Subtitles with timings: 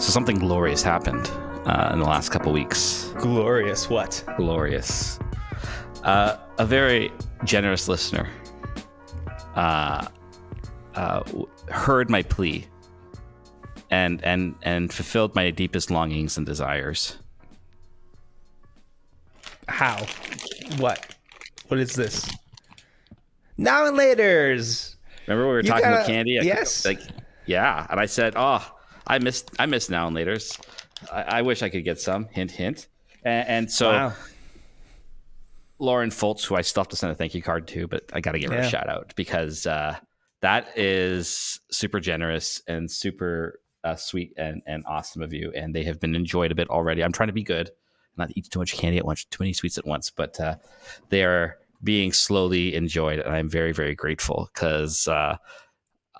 [0.00, 1.30] So something glorious happened
[1.66, 3.12] uh, in the last couple weeks.
[3.18, 3.90] Glorious.
[3.90, 4.24] What?
[4.36, 5.18] Glorious.
[6.02, 7.12] Uh, a very
[7.44, 8.26] generous listener
[9.54, 10.06] uh,
[10.94, 11.22] uh,
[11.68, 12.64] heard my plea
[13.90, 17.18] and and and fulfilled my deepest longings and desires.
[19.68, 20.02] How?
[20.78, 21.14] What?
[21.68, 22.26] What is this?
[23.58, 24.96] Now and later's.
[25.26, 26.38] Remember we were You talking about gotta- candy?
[26.40, 26.86] I- yes.
[26.86, 27.00] Like,
[27.44, 28.64] yeah, and I said, "Oh,
[29.14, 30.56] I miss I miss now and later's.
[31.12, 32.86] I, I wish I could get some." Hint, hint.
[33.24, 34.12] And, and so Wow.
[35.78, 38.20] Lauren Foltz, who I still have to send a thank you card to, but I
[38.20, 38.66] got to give her Yeah.
[38.66, 39.96] a shout out because uh,
[40.40, 45.50] that is super generous and super uh, sweet and, and awesome of you.
[45.54, 47.02] And they have been enjoyed a bit already.
[47.02, 47.70] I'm trying to be good,
[48.18, 50.56] not eat too much candy at once, too many sweets at once, but uh,
[51.08, 53.18] they are being slowly enjoyed.
[53.20, 55.38] And I'm very, very grateful because uh,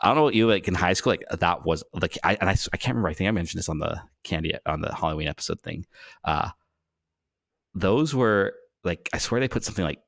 [0.02, 2.48] I don't know what you like in high school, like that was like, I, and
[2.48, 3.08] I, I can't remember.
[3.08, 5.84] I think I mentioned this on the candy, on the Halloween episode thing.
[6.24, 6.50] Uh,
[7.74, 10.00] those were like I swear they put something like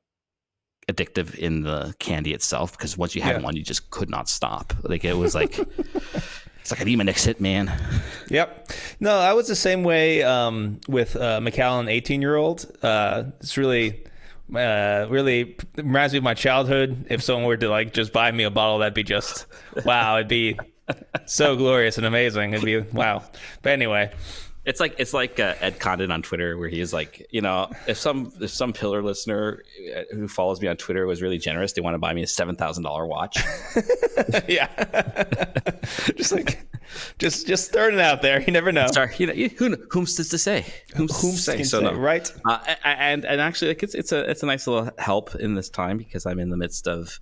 [0.91, 3.41] addictive in the candy itself because once you had Yeah.
[3.43, 4.73] one, you just could not stop.
[4.83, 5.57] Like it was like
[6.59, 7.71] it's like I need my next hit, man.
[8.29, 8.71] Yep.
[8.99, 12.65] No, I was the same way um, with uh, Macallan, 18 year old.
[12.81, 14.03] Uh, it's really,
[14.53, 17.05] uh, really reminds me of my childhood.
[17.09, 19.45] If someone were to like just buy me a bottle, that'd be just
[19.85, 20.17] wow.
[20.17, 20.57] It'd be
[21.25, 22.53] so glorious and amazing.
[22.53, 23.23] It'd be wow.
[23.61, 24.11] But anyway,
[24.65, 27.97] It's like it's like uh, Ed Condon on Twitter where he's like, you know, if
[27.97, 29.61] some if some pillar listener
[29.95, 32.27] uh, who follows me on Twitter was really generous, they want to buy me a
[32.27, 33.37] seven thousand dollar watch.
[34.47, 34.67] yeah,
[36.15, 36.65] just like
[37.19, 38.41] just just throwing it out there.
[38.41, 38.87] You never know.
[38.87, 40.65] Sorry, you know, you- who whom's this to say?
[40.95, 41.63] Whom's Whom to say?
[41.63, 41.93] So no.
[41.93, 42.31] right?
[42.47, 45.69] Uh, and and actually, like it's it's a it's a nice little help in this
[45.69, 47.19] time because I'm in the midst of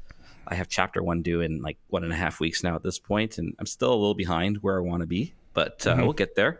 [0.47, 3.00] I have chapter one due in like one and a half weeks now at this
[3.00, 6.14] point, and I'm still a little behind where I want to be, but uh, we'll
[6.14, 6.59] get there.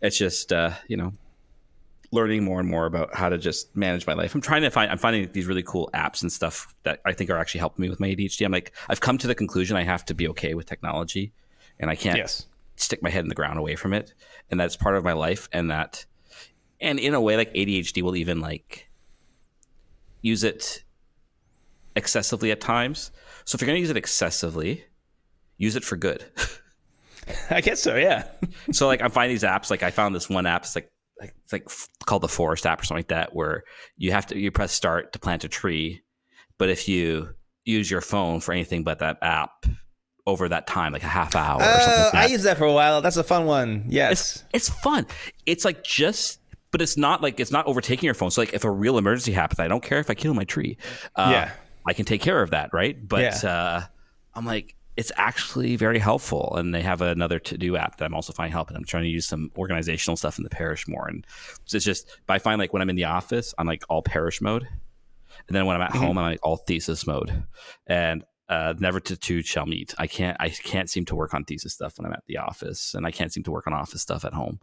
[0.00, 1.12] It's just uh, you know
[2.12, 4.34] learning more and more about how to just manage my life.
[4.34, 7.30] I'm trying to find I'm finding these really cool apps and stuff that I think
[7.30, 8.44] are actually helping me with my ADHD.
[8.46, 11.32] I'm like I've come to the conclusion I have to be okay with technology,
[11.80, 12.46] and I can't Yes.
[12.76, 14.12] stick my head in the ground away from it
[14.50, 16.04] and that's part of my life and that
[16.78, 18.90] and in a way like adhd will even like
[20.20, 20.84] use it
[21.94, 23.10] excessively at times
[23.46, 24.84] so if you're going to use it excessively
[25.56, 26.26] use it for good
[27.50, 27.96] I guess so.
[27.96, 28.24] Yeah.
[28.72, 31.34] so like I find these apps like i found this one app it's like like
[31.44, 33.64] it's like f- called the forest app or something like that where
[33.96, 36.02] you have to you press start to plant a tree
[36.58, 37.30] but if you
[37.64, 39.66] use your phone for anything but that app
[40.26, 42.64] over that time like a half hour or something Uh, like I used that for
[42.64, 43.00] a while.
[43.02, 43.86] That's a fun one.
[43.88, 44.44] Yes.
[44.52, 45.06] it's fun.
[45.46, 46.40] It's like just,
[46.72, 48.30] but it's not like it's not overtaking your phone.
[48.30, 50.78] So like if a real emergency happens, I don't care if I kill my tree.
[51.16, 51.50] Uh, Yeah.
[51.88, 52.96] I can take care of that, right?
[53.08, 53.50] But Yeah.
[53.50, 53.82] uh,
[54.34, 56.54] I'm like, it's actually very helpful.
[56.56, 58.76] And they have another to do app that I'm also finding helping.
[58.76, 61.06] I'm trying to use some organizational stuff in the parish more.
[61.08, 61.26] And
[61.66, 64.02] so it's just, but I find like when I'm in the office, I'm like all
[64.02, 64.66] parish mode.
[65.48, 65.98] And then when I'm at Mm-hmm.
[66.04, 67.44] home, I'm like all thesis mode.
[67.86, 69.94] And uh, never to two shall meet.
[69.98, 70.36] I can't.
[70.40, 73.10] I can't seem to work on thesis stuff when I'm at the office, and I
[73.10, 74.60] can't seem to work on office stuff at home.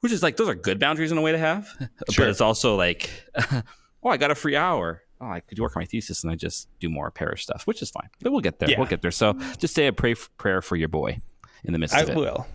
[0.00, 1.66] Which is like those are good boundaries in a way to have,
[2.10, 2.26] Sure.
[2.26, 3.08] but it's also like,
[3.52, 5.01] oh, I got a free hour.
[5.22, 7.80] Oh, I could work on my thesis and I just do more parish stuff, which
[7.80, 8.08] is fine.
[8.20, 8.68] But we'll get there.
[8.68, 8.78] Yeah.
[8.78, 9.12] We'll get there.
[9.12, 11.20] So just say a pray prayer for your boy
[11.64, 12.12] in the midst I of it.
[12.16, 12.46] I will.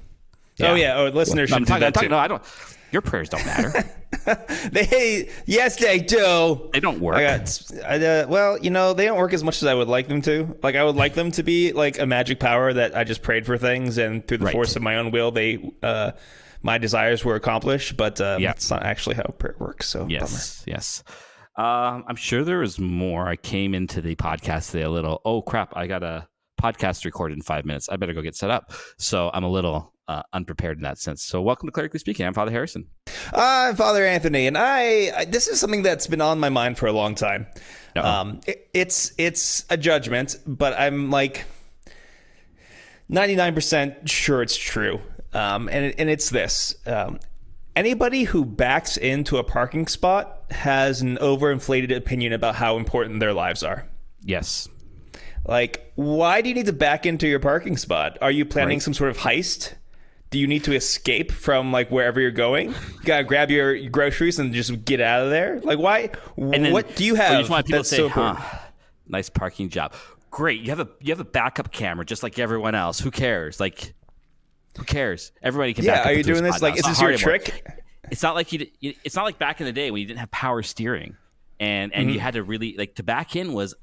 [0.57, 0.72] Yeah.
[0.72, 0.97] Oh yeah.
[0.97, 2.16] Oh, listeners No, I'm should do talking- I'm that talking- too.
[2.16, 2.44] no, I don't.
[2.91, 3.85] Your prayers don't matter.
[4.72, 6.69] They yes, they do.
[6.73, 7.16] they don't work.
[7.16, 9.88] I got I, uh, well, you know, they don't work as much as I would
[9.88, 10.57] like them to.
[10.63, 13.45] Like I would like them to be like a magic power that I just prayed
[13.45, 14.51] for things and through the Right.
[14.53, 16.11] force of my own will they uh
[16.61, 18.38] my desires were accomplished, but Yeah.
[18.39, 19.88] that's not actually how prayer works.
[19.88, 21.03] So Yes, yes.
[21.57, 23.28] Um, I'm sure there is more.
[23.28, 25.22] I came into the podcast today a little.
[25.25, 25.75] Oh crap!
[25.75, 26.28] I got a
[26.62, 27.90] podcast recorded in five minutes.
[27.90, 28.72] I better go get set up.
[28.97, 31.23] So I'm a little uh, unprepared in that sense.
[31.23, 32.28] So welcome to Clerically Speaking.
[32.28, 32.85] I'm Father Harrison.
[33.34, 36.85] I'm Father Anthony, and I, I this is something that's been on my mind for
[36.85, 37.47] a long time.
[37.95, 38.07] Uh-oh.
[38.07, 41.45] Um, it, it's it's a judgment, but I'm like
[43.12, 45.00] 99% sure it's true.
[45.33, 46.75] Um, and it, and it's this.
[46.86, 47.19] Um,
[47.75, 53.33] anybody who backs into a parking spot has an overinflated opinion about how important their
[53.33, 53.85] lives are.
[54.23, 54.67] Yes.
[55.45, 58.17] Like, why do you need to back into your parking spot?
[58.21, 58.81] Are you planning Right.
[58.81, 59.73] some sort of heist?
[60.29, 62.69] Do you need to escape from like wherever you're going?
[62.71, 65.59] You gotta grab your groceries and just get out of there.
[65.63, 66.09] Like, why?
[66.35, 67.39] And then- what do you have?
[67.39, 68.35] just want people that's to say, so huh,
[69.07, 69.94] nice parking job.
[70.29, 70.59] Great.
[70.61, 72.99] You have a you have a backup camera just like everyone else.
[72.99, 73.59] Who cares?
[73.61, 73.94] Like,
[74.77, 75.31] who cares?
[75.41, 75.85] Everybody can.
[75.85, 76.11] Yeah, back up Yeah.
[76.11, 76.61] are you doing this?
[76.61, 76.67] now.
[76.67, 77.49] Like, is this your trick?
[77.49, 77.83] anymore.
[78.12, 80.31] It's not like you, it's not like back in the day when you didn't have
[80.31, 81.15] power steering
[81.59, 82.13] and and Mm-hmm.
[82.13, 83.74] you had to really like to back in was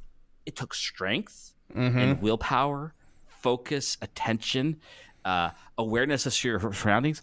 [0.46, 1.98] it took strength Mm-hmm.
[1.98, 2.92] and willpower
[3.40, 4.76] focus attention
[5.24, 7.22] uh, awareness of your surroundings.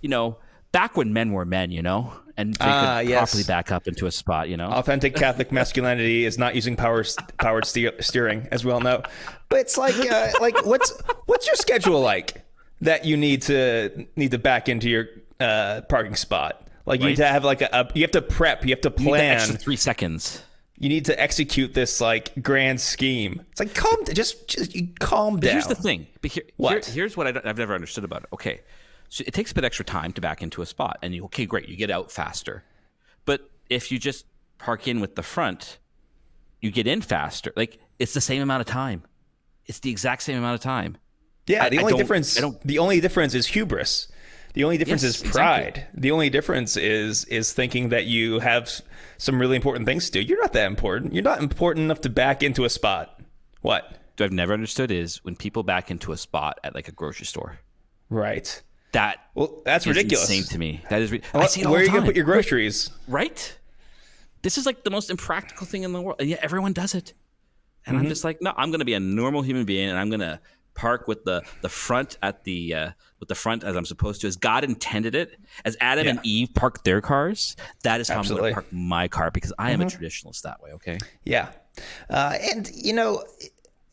[0.00, 0.38] You know,
[0.72, 3.18] back when men were men, you know, and they Ah, could yes.
[3.30, 4.68] properly back up into a spot, you know.
[4.70, 7.04] Authentic Catholic masculinity is not using power
[7.38, 9.02] powered steer, steering, as we all know.
[9.50, 12.42] But it's like, uh, like what's what's your schedule like
[12.80, 15.06] that you need to need to back into your
[15.40, 16.66] uh, parking spot?
[16.84, 18.94] Like you need to have like a, a you have to prep, you have to
[18.96, 20.42] You plan, extra three seconds.
[20.78, 23.42] you need to execute this like grand scheme.
[23.50, 25.52] It's like calm, just just calm down.
[25.52, 26.06] Here's the thing.
[26.22, 26.84] But here, What?
[26.84, 28.28] here- here's what I don't, I've never understood about it.
[28.32, 28.60] Okay,
[29.08, 31.44] so it takes a bit extra time to back into a spot, and you okay,
[31.44, 32.62] great, you get out faster.
[33.24, 34.24] But if you just
[34.58, 35.78] park in with the front,
[36.60, 37.52] you get in faster.
[37.56, 39.02] Like it's the same amount of time.
[39.64, 40.98] It's the exact same amount of time.
[41.48, 44.06] Yeah, I- the only difference I don't- the only difference is hubris.
[44.56, 45.72] The only difference Yes, is exactly.
[45.72, 45.86] pride.
[45.92, 48.70] The only difference is is thinking that you have
[49.18, 50.20] some really important things to do.
[50.26, 51.12] You're not that important.
[51.12, 53.20] You're not important enough to back into a spot.
[53.60, 53.84] What?
[54.16, 57.26] What I've never understood is when people back into a spot at like a grocery
[57.26, 57.58] store.
[58.08, 58.62] Right.
[58.92, 60.30] That Well, that's ridiculous.
[60.30, 60.82] insane to me.
[60.88, 61.12] That is.
[61.12, 62.90] Re- I see it all Where are you gonna put your groceries?
[63.06, 63.58] right?
[64.40, 67.12] This is like the most impractical thing in the world, and yet everyone does it.
[67.84, 68.08] And I'm mm-hmm.
[68.08, 70.40] just like, no, I'm going to be a normal human being, and I'm going to
[70.76, 74.26] park with the the front at the uh, with the front as I'm supposed to,
[74.26, 77.56] as God intended it, as Adam and Eve parked their cars.
[77.82, 78.50] That is how Absolutely.
[78.50, 80.72] I'm going to park my car because I am a traditionalist that way.
[80.72, 81.48] Okay, Yeah.
[82.08, 83.22] Uh, and, you know,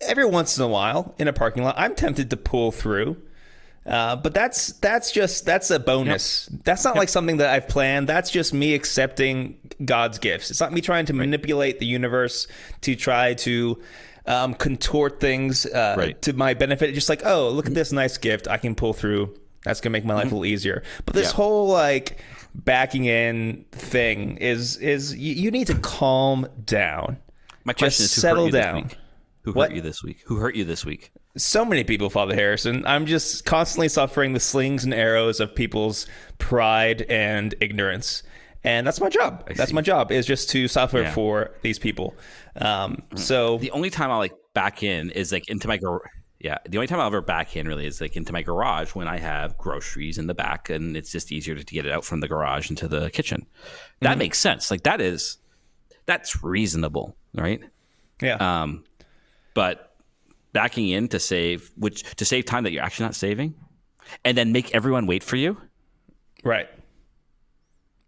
[0.02, 3.18] every once in a while in a parking lot, I'm tempted to pull through.
[3.86, 6.50] Uh, but that's that's just that's a bonus.
[6.64, 8.08] That's not like something that I've planned.
[8.08, 10.52] That's just me accepting God's gifts.
[10.52, 12.48] It's not me trying to manipulate the universe
[12.82, 13.82] to try to
[14.26, 16.22] um, contort things uh, Right.
[16.24, 16.94] to my benefit.
[16.94, 18.48] Just like, oh, look at this nice gift.
[18.48, 19.36] I can pull through.
[19.66, 20.84] That's gonna make my life a little easier.
[21.06, 21.28] But this.
[21.30, 21.36] Yeah.
[21.36, 22.20] whole like
[22.56, 27.18] backing in thing is is you, you need to calm down.
[27.64, 28.92] my question Just is, who settle down.
[29.44, 29.70] Who What?
[29.70, 30.22] hurt you this week?
[30.26, 31.12] Who hurt you this week?
[31.36, 32.86] so many people, Father Harrison.
[32.86, 36.06] I'm just constantly suffering the slings and arrows of people's
[36.38, 38.22] pride and ignorance.
[38.64, 39.46] And that's my job.
[39.56, 39.76] that's see.
[39.76, 41.12] my job is just to suffer Yeah.
[41.14, 42.16] for these people.
[42.56, 46.02] Um, so The only time I'll like back in is like into my gar-
[46.40, 46.58] yeah.
[46.68, 49.18] The only time I'll ever back in really is like into my garage when I
[49.18, 52.28] have groceries in the back, and it's just easier to get it out from the
[52.28, 53.46] garage into the kitchen.
[54.02, 54.70] That makes sense.
[54.72, 55.38] Like that is
[56.06, 57.62] that's reasonable, right?
[58.22, 58.84] yeah, Um,
[59.54, 59.96] but
[60.52, 63.56] backing in to save which to save time that you're actually not saving,
[64.26, 65.58] and then make everyone wait for you.
[66.44, 66.70] right.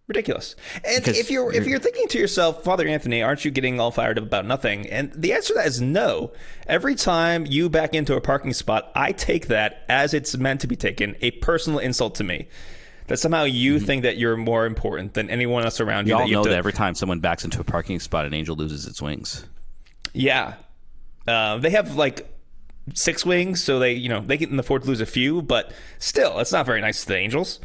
[0.07, 0.55] Ridiculous.
[0.83, 3.79] And Because if you're if you're- you're thinking to yourself, Father Anthony, aren't you getting
[3.79, 4.87] all fired up about nothing?
[4.87, 6.31] And the answer to that is no.
[6.67, 10.67] Every time you back into a parking spot, I take that as it's meant to
[10.67, 12.47] be taken, a personal insult to me.
[13.07, 16.13] That somehow you think that you're more important than anyone else around you.
[16.13, 18.25] You that all you know to- that every time someone backs into a parking spot,
[18.25, 19.45] an angel loses its wings.
[20.13, 20.53] Yeah.
[21.27, 22.27] Uh, they have like
[22.93, 26.39] six wings, so they, you know, they can afford to lose a few, but still,
[26.39, 27.59] it's not very nice to the Angels.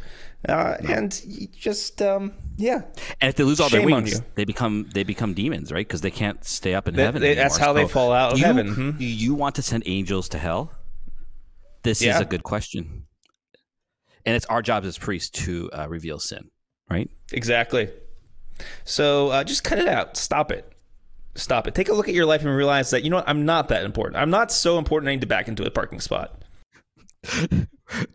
[0.49, 2.81] Uh, And you just, um, yeah.
[3.21, 5.87] And if they lose all their Shame on wings, they become they become demons, right?
[5.87, 7.21] Because they can't stay up in They- heaven.
[7.21, 8.91] they- that's how they fall out of you- heaven, hmm?
[8.97, 10.71] You want to send angels to hell?
[11.83, 13.05] This is a good question,
[14.25, 16.49] and it's our job as priests to uh, reveal sin,
[16.89, 17.09] right?
[17.31, 17.89] Exactly.
[18.83, 20.17] So uh, just cut it out.
[20.17, 20.70] Stop it.
[21.35, 21.75] Stop it.
[21.75, 23.85] Take a look at your life and realize that, you know what, I'm not that
[23.85, 24.21] important.
[24.21, 26.43] I'm not so important I need to back into a parking spot.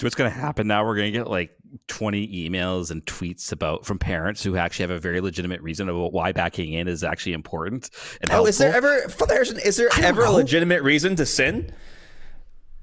[0.00, 0.84] What's going to happen now?
[0.84, 1.50] We're going to get like
[1.88, 6.12] 20 emails and tweets about from parents who actually have a very legitimate reason about
[6.12, 7.90] why backing in is actually important.
[8.20, 11.72] And Oh, is there ever, Father Harrison, is there ever a legitimate reason to sin?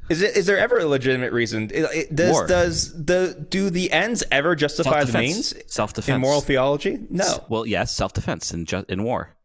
[0.10, 1.72] Is it is there ever a legitimate reason?
[1.74, 2.46] It- it- does War.
[2.46, 6.14] does the do the ends ever justify the means Self-defense.
[6.16, 7.00] in moral theology?
[7.10, 9.36] No, Well, yes, self-defense in ju- in war.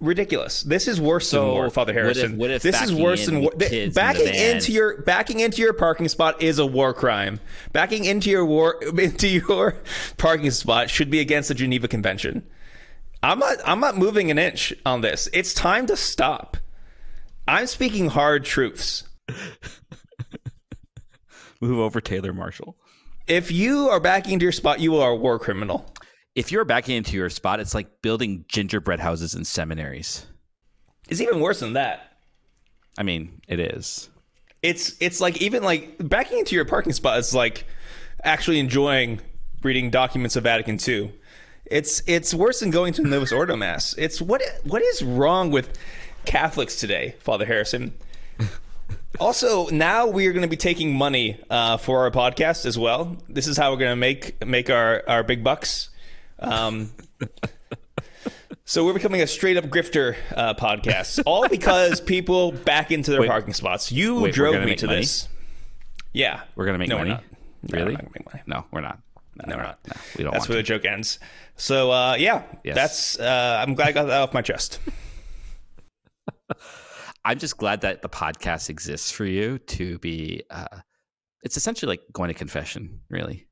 [0.00, 0.62] Ridiculous.
[0.62, 2.38] This is worse So, than war, Father what if- Harrison.
[2.38, 3.50] what if this is worse than war.
[3.52, 6.94] th- kids in backing van- into your backing into your parking spot is a war
[6.94, 7.40] crime.
[7.72, 9.76] Backing into your war into your
[10.16, 12.44] parking spot should be against the Geneva Convention.
[13.22, 15.28] I'm not I'm not moving an inch on this.
[15.32, 16.56] It's time to stop.
[17.48, 19.04] I'm speaking hard truths.
[21.60, 22.76] Move over Taylor Marshall.
[23.26, 25.92] If you are backing into your spot, you are a war criminal.
[26.38, 30.24] If you're backing into your spot, it's like building gingerbread houses in seminaries.
[31.08, 32.18] It's even worse than that.
[32.96, 34.08] I mean, it is.
[34.62, 37.64] It's it's like even like backing into your parking spot is like
[38.22, 39.20] actually enjoying
[39.64, 41.12] reading documents of Vatican II.
[41.66, 43.96] It's it's worse than going to the Novus Ordo Mass.
[43.98, 45.76] It's what what is wrong with
[46.24, 47.94] Catholics today, Father Harrison?
[49.18, 53.16] Also, now we are going to be taking money uh, for our podcast as well.
[53.28, 55.90] This is how we're going to make make our our big bucks.
[56.38, 56.90] Um,
[58.64, 63.20] so we're becoming a straight up grifter uh, podcast, all because people back into their
[63.22, 63.28] Wait.
[63.28, 63.90] parking spots.
[63.90, 65.00] You Wait, drove me to money?
[65.00, 65.28] this.
[66.12, 66.42] Yeah.
[66.56, 67.10] We're gonna make No, money.
[67.10, 67.24] we're not.
[67.62, 67.96] No, Really?
[67.96, 68.42] we're make money.
[68.46, 69.00] No, we're not.
[69.46, 69.78] No, we're not.
[69.86, 70.62] No, we don't That's where to.
[70.62, 71.18] the joke ends.
[71.56, 72.74] So uh, yeah, Yes.
[72.74, 73.18] that's.
[73.18, 74.80] Uh, I'm glad I got that off my chest.
[77.24, 80.42] I'm just glad that the podcast exists for you to be.
[80.50, 80.66] Uh,
[81.42, 83.46] it's essentially like going to confession, really.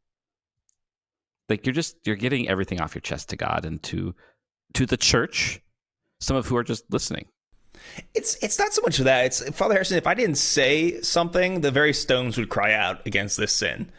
[1.48, 4.14] Like you're just you're getting everything off your chest to God and to
[4.74, 5.60] to the church.
[6.20, 7.26] Some of who are just listening.
[8.14, 9.26] It's it's not so much of that.
[9.26, 9.98] It's Father Harrison.
[9.98, 13.90] If I didn't say something, the very stones would cry out against this sin.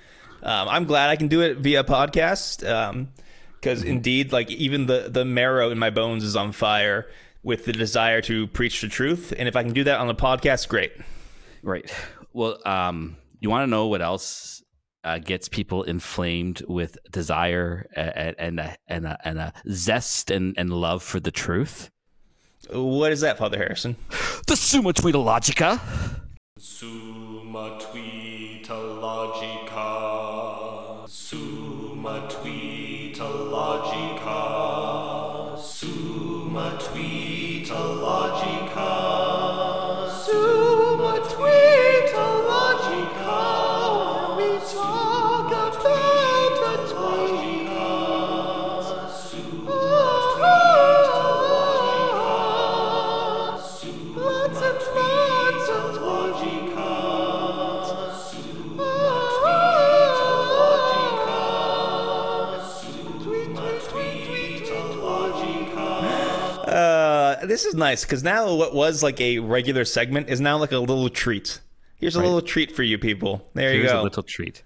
[0.43, 3.07] Um, I'm glad I can do it via podcast
[3.53, 7.07] because indeed, like even the the marrow in my bones is on fire
[7.43, 9.33] with the desire to preach the truth.
[9.37, 10.91] And if I can do that on the podcast, great.
[11.63, 11.91] Right.
[12.33, 14.56] Well, um, you want to know what else
[15.03, 20.53] uh, gets people inflamed with desire and and a, and a, and a zest and,
[20.57, 21.89] and love for the truth?
[22.71, 23.95] What is that, Father Harrison?
[24.47, 25.79] The Summa Tweeta Logica.
[26.57, 28.69] Summa Tweeta
[29.01, 29.77] Logica.
[31.07, 32.46] Summa Tweeta
[67.47, 70.77] this is nice because now what was like a regular segment is now like a
[70.79, 71.59] little treat.
[71.95, 72.25] Here's a Right.
[72.25, 73.49] little treat for you people.
[73.53, 74.01] There you Here's go.
[74.01, 74.63] a little treat.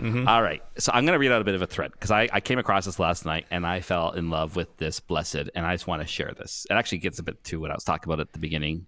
[0.00, 0.62] All right.
[0.78, 2.60] So I'm going to read out a bit of a thread because I, I came
[2.60, 5.88] across this last night and I fell in love with this blessed, and I just
[5.88, 6.68] want to share this.
[6.70, 8.86] It actually gets a bit to what I was talking about at the beginning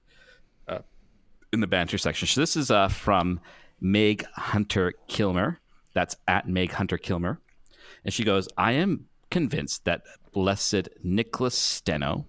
[0.69, 0.79] uh,
[1.53, 2.29] in the banter section.
[2.29, 3.41] So this is uh, from
[3.81, 5.59] Meg Hunter Kilmer.
[5.95, 7.41] That's at Meg Hunter Kilmer.
[8.05, 12.27] And she goes, I am convinced that blessed Nicholas Steno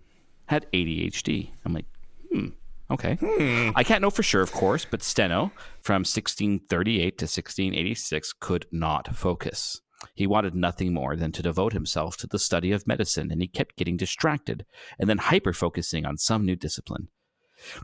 [0.52, 1.50] had ADHD.
[1.64, 1.86] I'm like,
[2.30, 2.48] hmm,
[2.92, 3.16] okay.
[3.16, 3.70] Hmm.
[3.74, 9.16] I can't know for sure, of course, but Steno from 1638 to 1686 could not
[9.16, 9.80] focus.
[10.14, 13.48] He wanted nothing more than to devote himself to the study of medicine, and he
[13.48, 14.66] kept getting distracted
[15.00, 17.08] and then hyper focusing on some new discipline.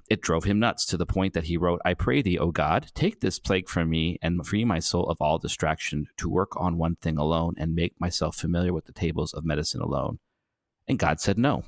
[0.10, 2.88] It drove him nuts to the point that he wrote, I pray thee, O God,
[2.96, 6.78] take this plague from me and free my soul of all distraction to work on
[6.78, 10.20] one thing alone and make myself familiar with the tables of medicine alone.
[10.86, 11.64] And God said no.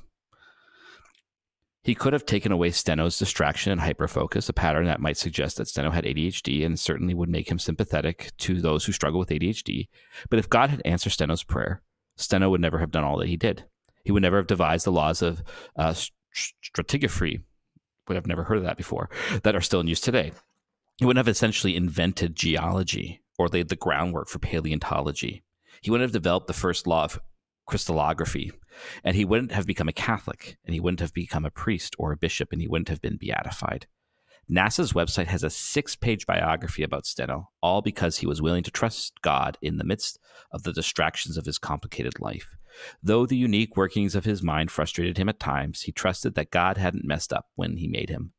[1.82, 5.68] He could have taken away Steno's distraction and hyperfocus, a pattern that might suggest that
[5.68, 9.88] Steno had ADHD and certainly would make him sympathetic to those who struggle with ADHD.
[10.28, 11.80] But if God had answered Steno's prayer,
[12.16, 13.64] Steno would never have done all that he did.
[14.04, 15.42] He would never have devised the laws of
[15.74, 15.94] uh,
[16.34, 17.42] stratigraphy,
[18.06, 19.08] but I've never heard of that before,
[19.42, 20.32] that are still in use today.
[20.98, 25.42] He wouldn't have essentially invented geology or laid the groundwork for paleontology.
[25.80, 27.20] He wouldn't have developed the first law of
[27.66, 28.52] crystallography,
[29.04, 32.12] and he wouldn't have become a Catholic, and he wouldn't have become a priest or
[32.12, 33.86] a bishop, and he wouldn't have been beatified.
[34.50, 38.70] NASA's website has a six page biography about Steno, all because he was willing to
[38.70, 40.18] trust God in the midst
[40.50, 42.56] of the distractions of his complicated life.
[43.02, 46.78] Though the unique workings of his mind frustrated him at times, he trusted that God
[46.78, 48.32] hadn't messed up when he made him.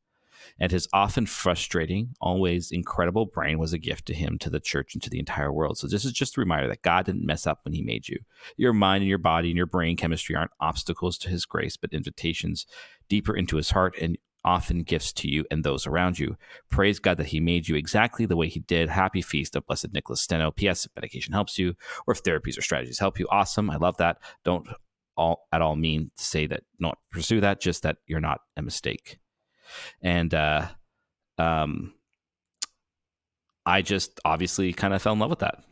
[0.58, 4.94] And his often frustrating, always incredible brain was a gift to him, to the church,
[4.94, 5.78] and to the entire world.
[5.78, 8.18] So, this is just a reminder that God didn't mess up when he made you.
[8.56, 11.92] Your mind and your body and your brain chemistry aren't obstacles to his grace, but
[11.92, 12.66] invitations
[13.08, 16.36] deeper into his heart and often gifts to you and those around you.
[16.70, 18.88] Praise God that He made you exactly the way He did.
[18.88, 20.50] Happy feast of Blessed Nicholas Steno.
[20.50, 20.84] P.S.
[20.84, 21.74] If medication helps you,
[22.06, 23.70] or if therapies or strategies help you, awesome.
[23.70, 24.18] I love that.
[24.44, 24.66] Don't
[25.16, 28.62] all at all mean to say that not pursue that, just that you're not a
[28.62, 29.18] mistake.
[30.00, 30.66] And uh,
[31.38, 31.94] um,
[33.64, 35.62] I just obviously kind of fell in love with that,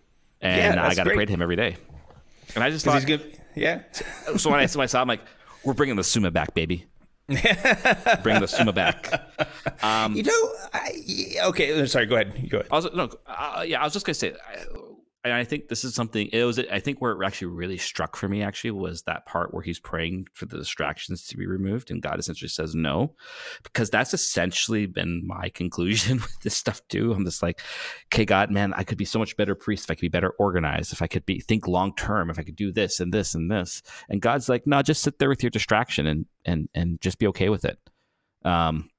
[0.40, 1.76] and Yeah, I got to pray to Him every day.
[2.54, 3.38] And I just thought, he's good.
[3.54, 3.82] Yeah.
[4.36, 5.20] so when I, so I saw, I'm like,
[5.64, 6.86] we're bringing the Summa back, baby.
[7.28, 9.08] Bring the Summa back.
[9.84, 11.86] Um, You know, I, okay.
[11.86, 12.06] Sorry.
[12.06, 12.48] Go ahead.
[12.50, 12.70] Go ahead.
[12.72, 14.34] Was no, uh, yeah, I was just gonna say,
[15.24, 16.28] I, and I think this is something.
[16.32, 19.52] It was, I think, where it actually really struck for me actually was that part
[19.52, 23.14] where he's praying for the distractions to be removed, and God essentially says no,
[23.62, 27.12] because that's essentially been my conclusion with this stuff too.
[27.12, 27.60] I'm just like,
[28.12, 30.30] okay, God, man, I could be so much better priest if I could be better
[30.38, 33.34] organized, if I could be think long term, if I could do this and this
[33.34, 37.00] and this, and God's like, no, just sit there with your distraction and and and
[37.00, 37.78] just be okay with it.
[38.44, 38.90] Um,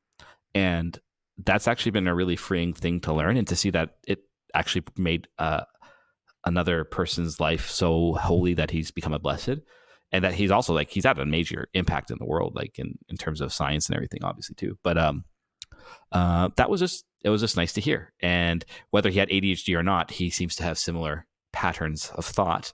[0.54, 1.00] and
[1.44, 4.24] that's actually been a really freeing thing to learn and to see that it
[4.54, 5.62] actually made uh,
[6.46, 9.60] another person's life so holy that he's become a blessed
[10.12, 12.98] and that he's also like he's had a major impact in the world like in,
[13.10, 15.24] in terms of science and everything obviously too but um
[16.12, 18.14] uh that was just it was just nice to hear.
[18.22, 22.74] And whether he had ADHD or not, he seems to have similar patterns of thought.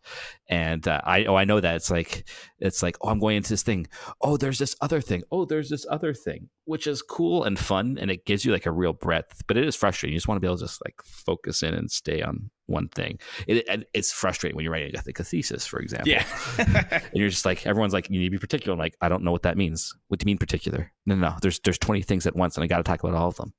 [0.49, 2.27] And uh, I oh I know that it's like
[2.59, 3.87] it's like oh I'm going into this thing.
[4.21, 5.23] Oh, there's this other thing.
[5.31, 8.65] Oh, there's this other thing, which is cool and fun, and it gives you like
[8.65, 9.41] a real breadth.
[9.47, 10.13] But it is frustrating.
[10.13, 12.87] You just want to be able to just like focus in and stay on one
[12.89, 13.19] thing.
[13.47, 16.09] It, it- it's frustrating when you're writing a, thesis, for example.
[16.09, 16.25] Yeah.
[16.57, 18.73] and you're just like everyone's like you need to be particular.
[18.73, 19.93] I'm like I don't know what that means.
[20.07, 20.91] What do you mean particular?
[21.05, 21.35] No, no, no.
[21.41, 23.53] There's there's 20 things at once, and I got to talk about all of them.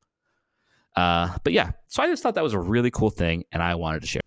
[0.97, 3.75] Uh, but yeah, so I just thought that was a really cool thing, and I
[3.75, 4.23] wanted to share.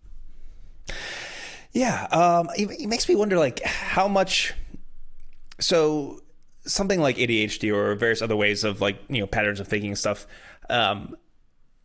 [1.73, 4.53] Yeah, um, it, it makes me wonder, like, how much.
[5.59, 6.21] So,
[6.65, 9.97] something like ADHD or various other ways of, like, you know, patterns of thinking and
[9.97, 10.27] stuff.
[10.69, 11.15] Um,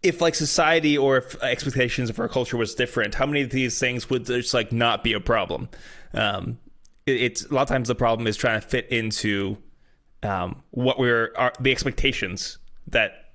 [0.03, 3.79] if like society or if expectations of our culture was different, how many of these
[3.79, 5.69] things would just like not be a problem?
[6.15, 6.59] Um,
[7.07, 9.59] it, it's a lot of times the problem is trying to fit into
[10.23, 12.59] um, what we're the expectations
[12.89, 13.25] that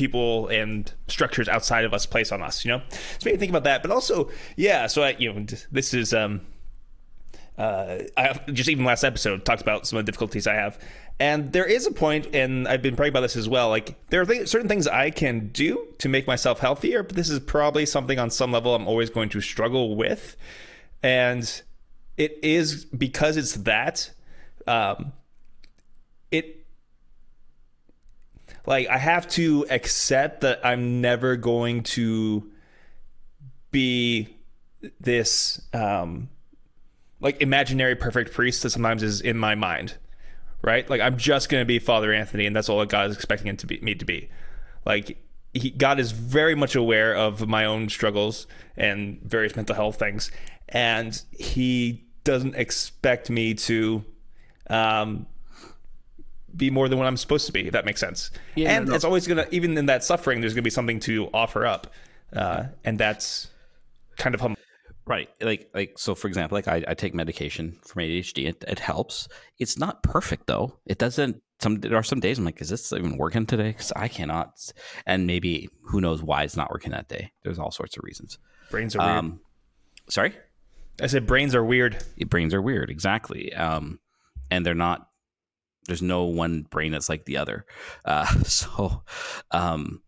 [0.00, 2.64] people and structures outside of us place on us.
[2.64, 3.82] You know, so maybe think about that.
[3.82, 4.86] But also, yeah.
[4.86, 6.40] So I, you know, this is um,
[7.58, 10.78] uh, I just even last episode talked about some of the difficulties I have,
[11.20, 13.68] and there is a point, and I've been praying about this as well.
[13.68, 17.28] Like there are th- certain things I can do to make myself healthier, but this
[17.28, 20.34] is probably something on some level I'm always going to struggle with,
[21.02, 21.62] and
[22.16, 24.10] it is because it's that.
[24.66, 25.12] Um,
[26.30, 26.60] it
[28.66, 32.50] like I have to accept that I'm never going to
[33.70, 34.28] be
[34.98, 36.28] this um
[37.20, 39.96] like imaginary perfect priest that sometimes is in my mind
[40.62, 40.88] right?
[40.88, 43.48] Like i'm just going to be father anthony and that's all that god is expecting
[43.48, 44.28] it to be me to be.
[44.84, 45.18] Like
[45.52, 50.30] he, god is very much aware of my own struggles and various mental health things
[50.68, 54.04] and he doesn't expect me to
[54.68, 55.26] um
[56.56, 58.90] be more than what i'm supposed to be if that makes sense Yeah, and no,
[58.90, 58.96] no.
[58.96, 61.92] it's always gonna even in that suffering there's gonna be something to offer up
[62.34, 63.48] uh and that's
[64.16, 64.56] kind of hum-
[65.06, 65.28] Right.
[65.40, 68.46] Like like so for example, like I, I take medication for ADHD.
[68.48, 69.26] It, it helps.
[69.58, 70.78] It's not perfect though.
[70.86, 73.70] It doesn't some there are some days I'm like, is this even working today?
[73.72, 74.70] Because I cannot
[75.06, 77.32] and maybe who knows why it's not working that day.
[77.42, 78.38] There's all sorts of reasons.
[78.70, 79.40] brains are weird Um
[80.08, 80.32] sorry?
[81.02, 81.96] i said brains are weird
[82.28, 83.98] brains are weird exactly um
[84.48, 85.08] and they're not
[85.90, 87.66] there's no one brain that's like the other.
[88.04, 89.02] Uh so
[89.50, 90.00] um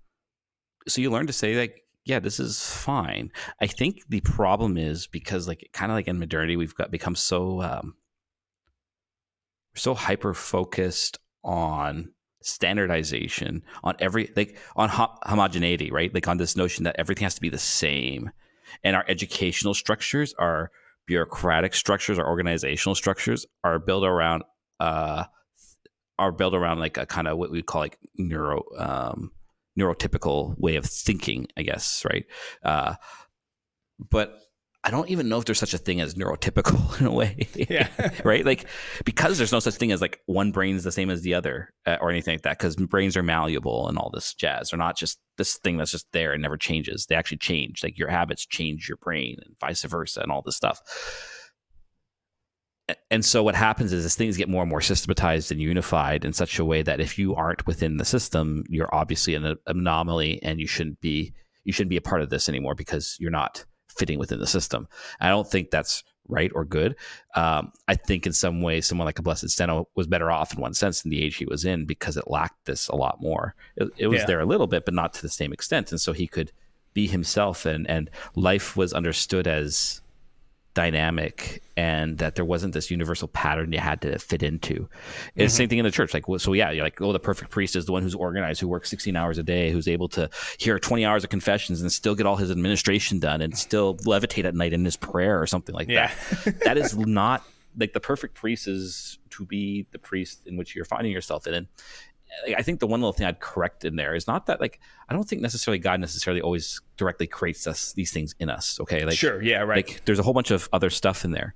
[0.86, 3.32] so you learn to say like yeah this is fine.
[3.60, 7.16] I think the problem is because like kind of like in modernity we've got become
[7.16, 7.96] so um
[9.74, 16.14] so hyper focused on standardization on every like on ho- homogeneity right?
[16.14, 18.30] Like on this notion that everything has to be the same.
[18.84, 20.70] And our educational structures our
[21.06, 24.44] bureaucratic structures our organizational structures are built around
[24.78, 25.24] uh
[26.22, 29.30] are built around like a kind of what we call like neuro um
[29.78, 32.24] neurotypical way of thinking i guess right?
[32.62, 32.94] Uh
[34.10, 34.38] but
[34.84, 37.88] i don't even know if there's such a thing as neurotypical in a way Yeah.
[38.24, 38.44] right?
[38.44, 38.66] Like
[39.04, 41.72] because there's no such thing as like one brain is the same as the other
[41.86, 44.70] uh, or anything like that because brains are malleable and all this jazz.
[44.70, 47.06] They're not just this thing that's just there and never changes.
[47.06, 47.82] They actually change.
[47.82, 50.80] Like your habits change your brain and vice versa and all this stuff
[53.10, 56.32] and so what happens is as things get more and more systematized and unified in
[56.32, 60.60] such a way that if you aren't within the system you're obviously an anomaly and
[60.60, 61.32] you shouldn't be
[61.64, 64.88] you shouldn't be a part of this anymore because you're not fitting within the system.
[65.20, 66.96] I don't think that's right or good.
[67.36, 70.60] Um, i think in some ways someone like a blessed steno was better off in
[70.60, 73.54] one sense in the age he was in because it lacked this a lot more.
[73.76, 74.26] It, it was Yeah.
[74.26, 75.92] there a little bit but not to the same extent.
[75.92, 76.50] And so he could
[76.94, 80.01] be himself and and life was understood as
[80.74, 84.88] dynamic and that there wasn't this universal pattern you had to fit into.
[85.36, 86.12] It's the same thing in the church.
[86.14, 88.68] Like, so yeah, you're like, oh, the perfect priest is the one who's organized, who
[88.68, 92.14] works 16 hours a day, who's able to hear 20 hours of confessions and still
[92.14, 95.74] get all his administration done and still levitate at night in his prayer or something
[95.74, 96.10] like Yeah.
[96.44, 96.60] that.
[96.60, 97.42] that is not
[97.78, 101.68] like the perfect priest is to be the priest in which you're finding yourself in.
[102.46, 104.80] And I think the one little thing I'd correct in there is not that like
[105.08, 108.78] I don't think necessarily God necessarily always directly creates us these things in us.
[108.80, 111.54] Okay, like sure yeah right like there's a whole bunch of other stuff in there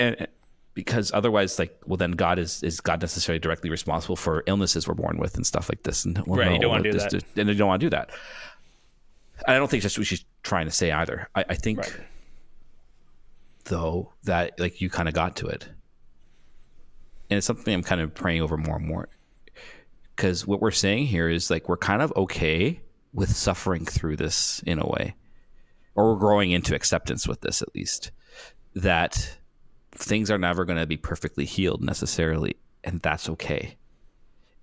[0.00, 0.28] and and-
[0.74, 4.94] because otherwise like well then god is is god necessarily directly responsible for illnesses we're
[4.94, 7.22] born with and stuff like this and well, Right, you don't wanna do this- that.
[7.36, 8.10] and you don't want to do that
[9.46, 11.96] i don't think that's what she's trying to say either i, I think Right.
[13.66, 15.68] though that like you kind of got to it
[17.30, 19.08] and it's something i'm kind of praying over more and more
[20.14, 22.80] because what we're saying here is like we're kind of okay
[23.12, 25.14] with suffering through this in a way
[25.94, 28.10] or we're growing into acceptance with this at least
[28.74, 29.36] that
[29.92, 33.76] things are never going to be perfectly healed necessarily and that's okay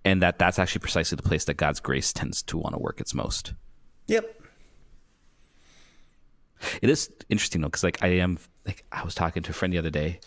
[0.03, 2.99] and that that's actually precisely the place that God's grace tends to want to work
[2.99, 3.53] its most.
[4.07, 4.41] Yep.
[6.81, 9.73] It is interesting though, because like I am like I was talking to a friend
[9.73, 10.19] the other day,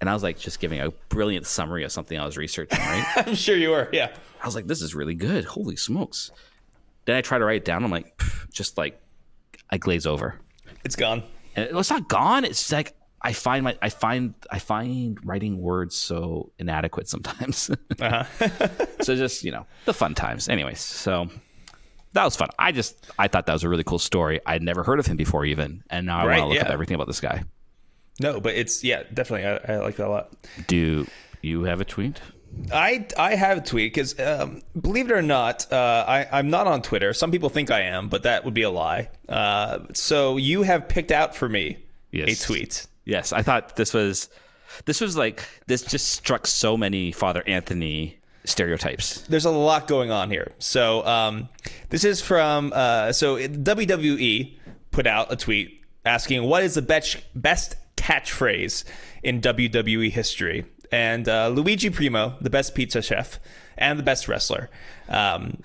[0.00, 2.78] and I was like just giving a brilliant summary of something I was researching.
[2.78, 3.06] Right?
[3.26, 3.88] I'm sure you were.
[3.92, 4.10] Yeah.
[4.42, 5.44] I was like, this is really good.
[5.44, 6.30] Holy smokes!
[7.06, 7.84] Then I try to write it down.
[7.84, 8.20] I'm like,
[8.52, 9.00] just like
[9.70, 10.38] I glaze over,
[10.84, 11.22] It's gone.
[11.56, 12.44] and it's not gone.
[12.44, 17.70] It's just like I find my I find I find writing words so inadequate sometimes.
[18.00, 18.24] Uh-huh.
[19.00, 20.48] so just you know the fun times.
[20.48, 21.28] Anyways, so
[22.12, 22.48] that was fun.
[22.60, 24.40] I just I thought that was a really cool story.
[24.46, 26.72] I'd never heard of him before even, and now I Right, want to look up
[26.72, 27.42] everything about this guy.
[28.20, 29.46] No, but it's yeah, definitely.
[29.46, 30.32] I, I like that a lot.
[30.66, 31.06] Do
[31.42, 32.20] you have a tweet?
[32.72, 36.66] I I have a tweet because um, believe it or not, uh, I I'm not
[36.66, 37.12] on Twitter.
[37.12, 39.10] Some people think I am, but that would be a lie.
[39.28, 41.78] Uh, so you have picked out for me
[42.10, 42.42] Yes.
[42.42, 42.86] a tweet.
[43.04, 44.28] Yes, I thought this was
[44.86, 49.20] this was like this just struck so many Father Anthony stereotypes.
[49.28, 50.52] There's a lot going on here.
[50.58, 51.48] So um,
[51.90, 54.58] this is from uh, so WWE
[54.90, 58.84] put out a tweet asking what is the best best catchphrase
[59.22, 63.38] in WWE history, and uh, Luigi Primo, the best pizza chef
[63.76, 64.70] and the best wrestler.
[65.08, 65.58] Um,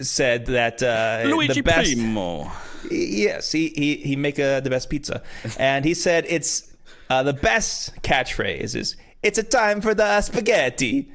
[0.00, 2.50] said that uh, the best, Primo.
[2.90, 5.22] Yes, he he he make uh, the best pizza,
[5.58, 6.72] and he said it's
[7.10, 11.10] uh, the best catchphrase is "It's a time for the spaghetti,"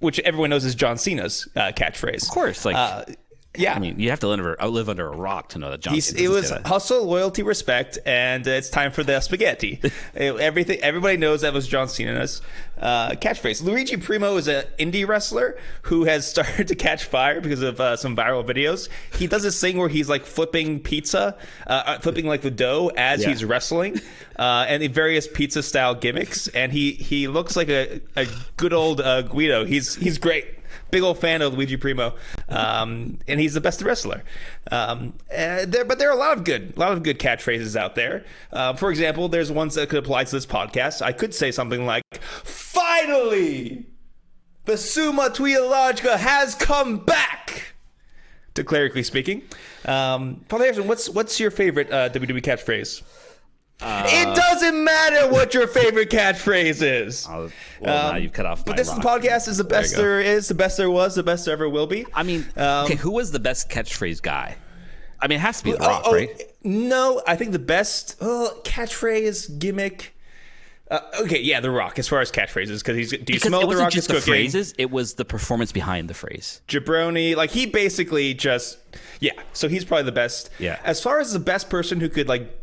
[0.00, 2.24] which everyone knows is John Cena's uh, catchphrase.
[2.24, 3.04] Of course, like Uh,
[3.56, 3.74] yeah.
[3.74, 5.94] I mean, you have to live under, live under a rock to know that John.
[5.94, 6.66] He's, Cena it was that.
[6.66, 9.80] hustle, loyalty, respect, and it's time for the spaghetti.
[10.14, 12.42] Everything, everybody knows that was John Cena's
[12.78, 13.62] uh, catchphrase.
[13.62, 17.96] Luigi Primo is an indie wrestler who has started to catch fire because of uh,
[17.96, 18.88] some viral videos.
[19.18, 21.36] He does this thing where he's like flipping pizza,
[21.66, 23.30] uh, uh, flipping like the dough as Yeah.
[23.30, 24.00] he's wrestling,
[24.38, 26.46] uh, and the various pizza style gimmicks.
[26.48, 29.64] And he he looks like a, a good old uh, Guido.
[29.64, 30.46] He's he's great.
[30.90, 32.14] Big old fan of Luigi Primo,
[32.48, 34.22] um, and he's the best wrestler.
[34.70, 37.94] Um, there, but there are a lot of good, a lot of good catchphrases out
[37.94, 38.24] there.
[38.52, 41.02] Uh, for example, there's ones that could apply to this podcast.
[41.02, 43.86] I could say something like, "Finally,
[44.64, 47.74] the Summa Tweologica has come back."
[48.54, 49.42] To clerically speaking,
[49.84, 53.02] um, Father Harrison, what's what's your favorite uh, WWE catchphrase?
[53.82, 57.26] It doesn't matter what your favorite catchphrase is.
[57.28, 58.58] Oh, well, now you've cut off.
[58.60, 60.02] Um, But this podcast is the best go.
[60.02, 62.06] there is, the best there was, the best there ever will be.
[62.14, 64.56] I mean, Um, okay, who was the best catchphrase guy?
[65.20, 66.42] I mean, it has to be The Oh, Rock, oh, right?
[66.64, 70.14] No, I think the best oh, catchphrase gimmick.
[70.90, 71.98] Uh, okay, yeah, The Rock.
[72.00, 73.10] As far as catchphrases, because he's.
[73.10, 74.32] Do you Because smell it the Rock is just the cooking?
[74.32, 76.62] phrases; it was the performance behind the phrase.
[76.66, 78.78] Jabroni, like he basically just
[79.20, 79.30] yeah.
[79.52, 80.50] So he's probably the best.
[80.58, 80.80] Yeah.
[80.84, 82.59] As far as the best person who could like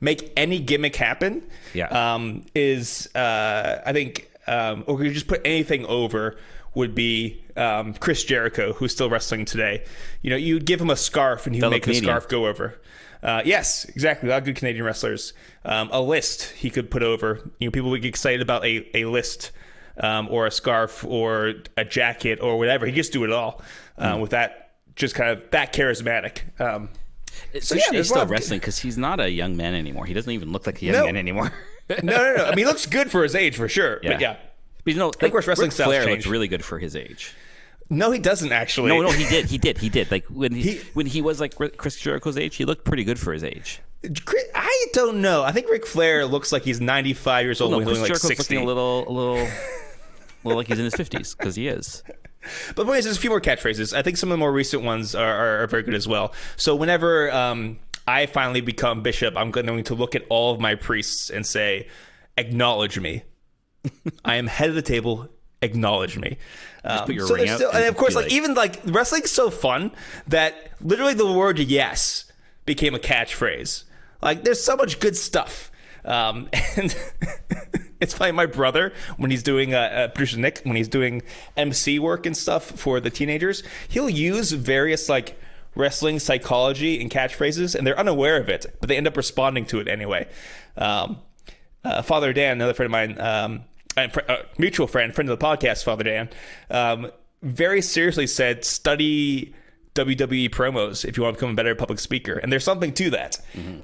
[0.00, 1.42] make any gimmick happen,
[1.74, 1.86] Yeah.
[2.14, 6.36] um, is uh, I think um, or could just put anything over
[6.74, 9.82] would be um, Chris Jericho, who's still wrestling today.
[10.22, 12.04] You know, you'd give him a scarf and he'd Fellow make Canadian.
[12.04, 12.80] the scarf go over.
[13.22, 14.28] Uh, yes, exactly.
[14.28, 15.32] A lot of good Canadian wrestlers.
[15.64, 17.40] Um, a list he could put over.
[17.58, 19.52] You know, people would get excited about a, a list
[19.98, 22.84] um, or a scarf or a jacket or whatever.
[22.86, 23.62] He just do it all
[23.96, 24.20] uh, Hmm.
[24.20, 26.42] with that, just kind of that charismatic.
[27.52, 30.06] It's So, yeah, he's still wrestling because he's not a young man anymore.
[30.06, 31.04] He doesn't even look like a young No.
[31.06, 31.52] man anymore.
[31.90, 32.44] no, no, no.
[32.44, 34.00] I mean, he looks good for his age for sure.
[34.02, 34.12] Yeah.
[34.12, 34.36] But yeah.
[34.84, 37.34] But you know, of course, wrestling Ric Flair looked really good for his age.
[37.88, 38.88] No, he doesn't actually.
[38.90, 40.10] No, no, he did, he did, he did.
[40.10, 43.18] Like when he, He- when he was like Chris Jericho's age, he looked pretty good
[43.18, 43.80] for his age.
[44.54, 45.42] I don't know.
[45.42, 48.28] I think Ric Flair looks like he's 95 years old No, when Chris like Jericho's
[48.28, 48.54] 60.
[48.54, 49.48] looking a little, a little,
[50.44, 52.02] well, like he's in his fifties because he is.
[52.68, 53.96] But the point is, there's a few more catchphrases.
[53.96, 56.32] I think some of the more recent ones are, are, are very good as well.
[56.56, 60.74] So whenever um, I finally become bishop, I'm going to look at all of my
[60.74, 61.88] priests and say,
[62.36, 63.22] "Acknowledge me.
[64.24, 65.28] I am head of the table.
[65.62, 66.38] Acknowledge me."
[66.84, 68.54] Um, put your so ring there's out still, and and of course, like, like- even
[68.54, 69.90] like wrestling's so fun
[70.28, 72.30] that literally the word "yes"
[72.64, 73.84] became a catchphrase.
[74.22, 75.70] Like, there's so much good stuff.
[76.04, 76.94] Um, and
[78.00, 81.22] it's funny, my brother, when he's doing, uh, uh, producer Nick, when he's doing
[81.56, 85.38] MC work and stuff for the teenagers, he'll use various like
[85.74, 89.78] wrestling psychology and catchphrases, and they're unaware of it, but they end up responding to
[89.78, 90.26] it anyway.
[90.76, 91.20] Um,
[91.84, 93.64] uh, Father Dan, another friend of mine, um,
[93.96, 96.28] and fr- uh, mutual friend, friend of the podcast, Father Dan,
[96.70, 97.10] um,
[97.42, 99.54] very seriously said, study
[99.94, 102.34] WWE promos if you want to become a better public speaker.
[102.34, 103.38] And there's something to that,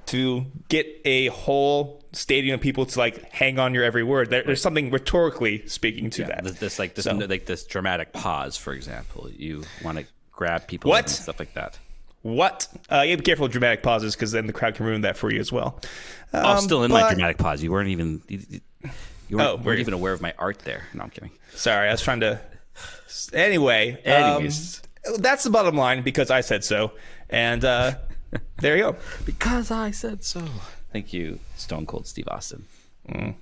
[0.06, 4.30] to get a whole stadium of people to like hang on your every word.
[4.30, 6.44] There, there's something rhetorically speaking to that.
[6.44, 9.30] This, this like this So- like this dramatic pause, for example.
[9.30, 11.04] You want to grab people What?
[11.04, 11.78] and stuff like that.
[12.22, 12.68] What?
[12.90, 15.00] Uh, you have to be careful with dramatic pauses because then the crowd can ruin
[15.00, 15.80] that for you as well.
[16.32, 17.62] Oh, Um, still in my but- dramatic pause.
[17.62, 18.40] You weren't even you,
[19.28, 19.82] you weren't, Oh, were weren't you?
[19.82, 20.84] even aware of my art there.
[20.94, 21.30] No, I'm kidding.
[21.54, 22.40] Sorry, I was trying to
[23.32, 24.48] Anyway, um,
[25.18, 26.92] that's the bottom line because I said so.
[27.28, 27.94] And uh,
[28.58, 28.96] there you go.
[29.26, 30.42] because I said so.
[30.92, 32.64] Thank you, Stone Cold Steve Austin.
[33.08, 33.34] Mm.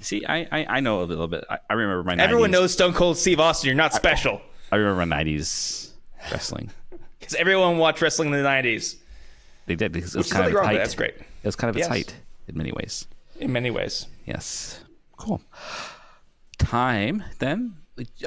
[0.00, 1.44] See, I, I I know a little bit.
[1.48, 3.68] I, I remember my 90s, Everyone knows Stone Cold Steve Austin.
[3.68, 5.90] You're not special I remember my '90s
[6.30, 6.70] wrestling.
[7.18, 8.96] because everyone watched wrestling in the '90s.
[9.66, 10.78] They did because it was Which kind of its wrong height.
[10.78, 11.88] That's great It was kind of its Yes.
[11.88, 12.14] height
[12.48, 13.06] in many ways.
[13.40, 14.06] in many ways.
[14.26, 14.80] Yes.
[15.16, 15.40] Cool.
[16.58, 17.76] Time then.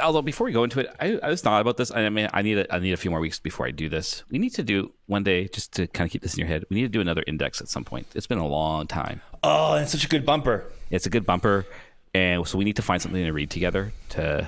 [0.02, 1.92] Although before we go into it, I, I was thought about this.
[1.92, 4.24] I mean, I need a, I need a few more weeks before I do this.
[4.32, 6.66] We need to do one day just to kind of keep this in your head.
[6.70, 8.08] We need to do another index at some point.
[8.16, 9.22] It's been a long time.
[9.44, 10.66] Oh, and it's such a good bumper.
[10.90, 11.68] It's a good bumper,
[12.16, 13.94] and so we need to find something to read together.
[14.10, 14.48] To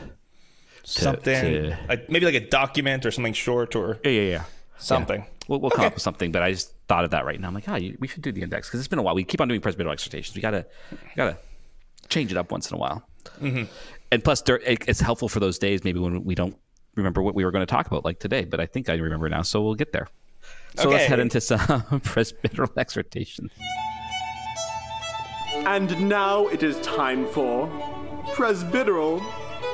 [0.84, 4.44] Something to- like maybe like a document or something short or yeah, yeah, yeah.
[4.80, 5.24] something.
[5.48, 5.88] We'll, we'll come Okay.
[5.88, 7.48] up with something, but I just thought of that right now.
[7.50, 9.14] I'm like, ah, you we should do the index because it's been a while.
[9.14, 10.36] We keep on doing presbyteral exhortations.
[10.36, 11.38] We gotta, we gotta
[12.10, 13.08] change it up once in a while.
[13.40, 13.64] Mm-hmm.
[14.12, 16.58] And plus, it's helpful for those days maybe when we don't
[16.96, 18.44] remember what we were going to talk about, like today.
[18.46, 20.08] But I think I remember now, so we'll get there.
[20.78, 23.52] So let's head into some presbyteral exhortations.
[25.66, 27.68] And now it is time for
[28.34, 29.24] presbyteral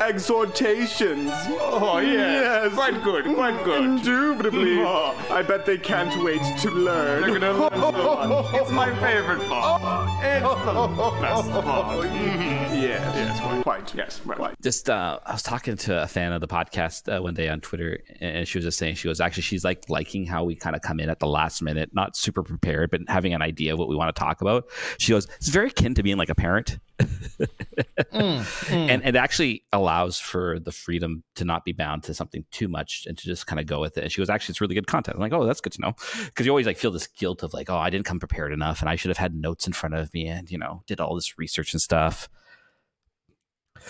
[0.02, 1.32] exhortations.
[1.60, 2.74] Oh, yes.
[2.74, 3.84] Quite good, quite good.
[3.84, 4.84] Indubitably.
[4.84, 7.22] I bet they can't wait to learn.
[7.22, 8.54] They're gonna learn so much.
[8.54, 10.10] It's my favorite part.
[10.24, 12.58] It's the best part.
[12.78, 14.62] Yes, yes, quite, quite, yes, right, right.
[14.62, 17.60] just uh, I was talking to a fan of the podcast uh, one day on
[17.60, 20.76] Twitter, and she was just saying she was actually she's like liking how we kind
[20.76, 23.80] of come in at the last minute, not super prepared, but having an idea of
[23.80, 24.66] what we want to talk about.
[25.00, 28.72] She goes, it's very akin to being like a parent, Mm, mm.
[28.72, 32.68] and and it actually allows for the freedom to not be bound to something too
[32.68, 34.04] much and to just kind of go with it.
[34.04, 35.16] And she goes, actually, it's really good content.
[35.16, 35.94] I'm like, oh, that's good to know,
[36.26, 38.82] because you always like feel this guilt of like, oh, I didn't come prepared enough,
[38.82, 41.14] and I should have had notes in front of me, and you know, did all
[41.14, 42.30] this research and stuff.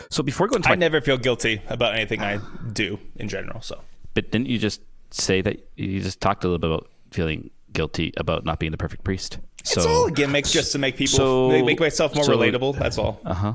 [0.09, 2.39] So before going go into I my never feel guilty about anything I
[2.73, 3.61] do in general.
[3.61, 3.81] So
[4.13, 8.13] But didn't you just say that you just talked a little bit about feeling guilty
[8.17, 9.39] about not being the perfect priest?
[9.67, 12.77] So, it's all a gimmick just to make people so- make- myself more so- relatable.
[12.77, 13.19] That's all.
[13.25, 13.53] uh huh.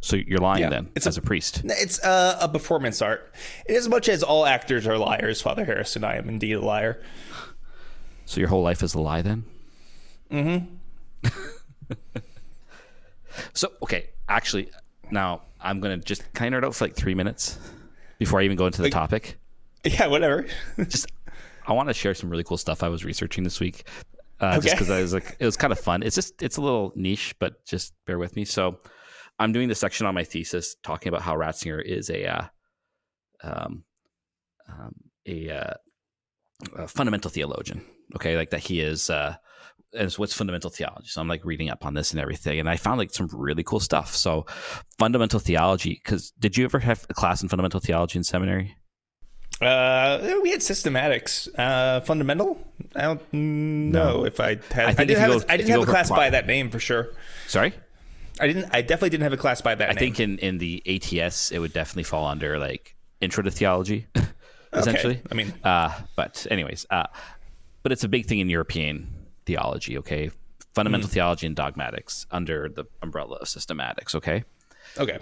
[0.00, 1.62] So you're lying Yeah, then, it's as a- a, priest.
[1.64, 3.32] It's uh, a performance art.
[3.66, 6.60] In as much as all actors are liars, Father Harris and I am indeed a
[6.60, 7.00] liar.
[8.26, 9.44] So your whole life is a lie then.
[10.30, 11.28] Mm-hmm.
[13.52, 14.70] so okay, actually,
[15.10, 17.58] now I'm gonna just kind of nerd out for like three minutes
[18.18, 19.38] before I even go into the topic.
[19.86, 20.46] Yeah, whatever.
[20.88, 21.12] just
[21.66, 23.86] I want to share some really cool stuff I was researching this week.
[24.44, 26.02] Uh, Just because I was like, it was kind of fun.
[26.02, 28.44] It's just it's a little niche, but just bear with me.
[28.44, 28.78] So,
[29.38, 32.44] I'm doing the section on my thesis talking about how Ratzinger is a uh,
[33.42, 33.84] um,
[34.68, 34.94] um,
[35.26, 35.74] a, uh,
[36.76, 37.84] a fundamental theologian.
[38.16, 39.10] Okay, like that he is.
[39.10, 39.36] Uh,
[40.16, 41.08] what's fundamental theology?
[41.08, 43.62] So I'm like reading up on this and everything, and I found like some really
[43.62, 44.14] cool stuff.
[44.14, 44.46] So,
[44.98, 46.00] fundamental theology.
[46.02, 48.76] Because did you ever have a class in fundamental theology in seminary?
[49.60, 51.48] Uh, we had systematics.
[51.58, 52.58] Uh, fundamental.
[52.96, 54.86] I don't know if I had.
[54.86, 55.30] I, think didn't have.
[55.30, 57.12] go- a, I didn't have a class by that name for sure.
[57.46, 57.72] Sorry.
[58.40, 58.66] I didn't.
[58.72, 59.96] I definitely didn't have a class by that name.
[59.96, 60.14] I name.
[60.14, 64.06] think in, in the ATS, it would definitely fall under like intro to theology,
[64.72, 65.20] essentially.
[65.30, 67.06] I mean- uh, but anyways, uh,
[67.84, 69.06] but it's a big thing in European
[69.46, 69.98] theology.
[69.98, 70.30] Okay,
[70.74, 74.16] fundamental theology and dogmatics under the umbrella of systematics.
[74.16, 74.42] Okay,
[74.98, 75.18] Okay.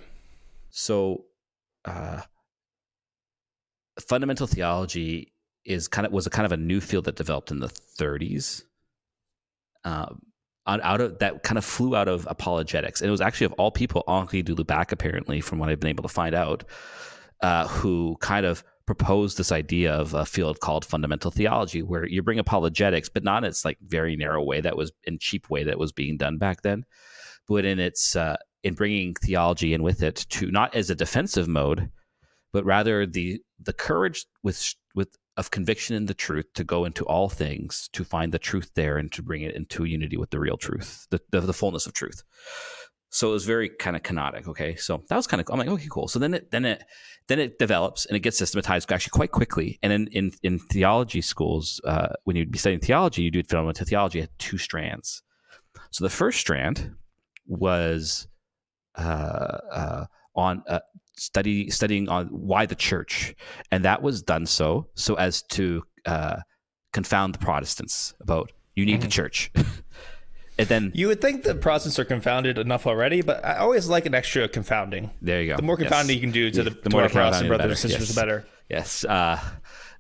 [0.71, 1.25] so
[1.85, 2.23] uh,
[4.01, 5.33] fundamental theology
[5.65, 8.63] is kind of was a kind of a new field that developed in the 30s.
[9.85, 10.23] Um,
[10.65, 13.73] out of that kind of flew out of apologetics, and it was actually of all
[13.73, 16.65] people Henri de Lubac, apparently, from what I've been able to find out,
[17.41, 22.23] uh, who kind of proposed this idea of a field called fundamental theology, where you
[22.23, 25.65] bring apologetics, but not in its like very narrow way that was in cheap way
[25.65, 26.85] that was being done back then,
[27.49, 31.49] but in its uh, in bringing theology in with it to not as a defensive
[31.49, 31.91] mode,
[32.53, 37.05] but rather the the courage with with of conviction in the truth to go into
[37.07, 40.41] all things to find the truth there and to bring it into unity with the
[40.41, 42.23] real truth, the the, the fullness of truth.
[43.11, 44.49] So it was very kind of canonic.
[44.49, 46.09] Okay, so that was kind of I'm like okay cool.
[46.09, 46.85] So then it then it
[47.29, 49.79] then it develops and it gets systematized actually quite quickly.
[49.83, 53.87] And in in, in theology schools, uh, when you'd be studying theology, you do fundamental
[53.87, 55.23] theology had two strands.
[55.91, 56.95] So the first strand
[57.47, 58.29] was
[58.97, 60.81] uh, uh, on uh,
[61.23, 63.35] study studying on why the church,
[63.71, 66.37] and that was done so so as to uh,
[66.93, 69.51] confound the Protestants about you need the church.
[70.59, 74.07] and then You would think the Protestants are confounded enough already, but I always like
[74.07, 75.11] an extra confounding.
[75.21, 75.57] there you go.
[75.57, 75.89] The more Yes.
[75.89, 78.37] confounding you can do to the, the to more Protestant brothers and sisters, better.
[78.37, 78.49] the better.
[78.69, 79.05] Yes.
[79.05, 79.39] Uh,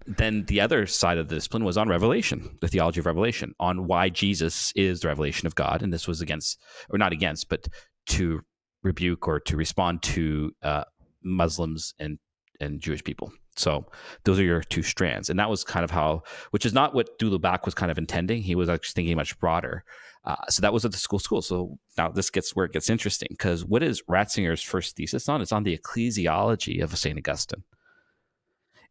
[0.06, 3.86] then the other side of the discipline was on revelation, the theology of revelation, on
[3.86, 5.82] why Jesus is the revelation of God.
[5.82, 6.58] And this was against,
[6.90, 7.68] or not against, but
[8.06, 8.40] to
[8.82, 10.84] rebuke or to respond to uh,
[11.24, 12.18] Muslims and
[12.60, 13.32] and Jewish people.
[13.56, 13.86] So
[14.24, 17.18] those are your two strands, and that was kind of how, which is not what
[17.18, 18.42] de Lubac was kind of intending.
[18.42, 19.84] He was actually thinking much broader.
[20.24, 21.42] Uh, so that was at the school school.
[21.42, 25.42] So now this gets where it gets interesting because what is Ratzinger's first thesis on?
[25.42, 27.64] It's on the ecclesiology of Saint Augustine,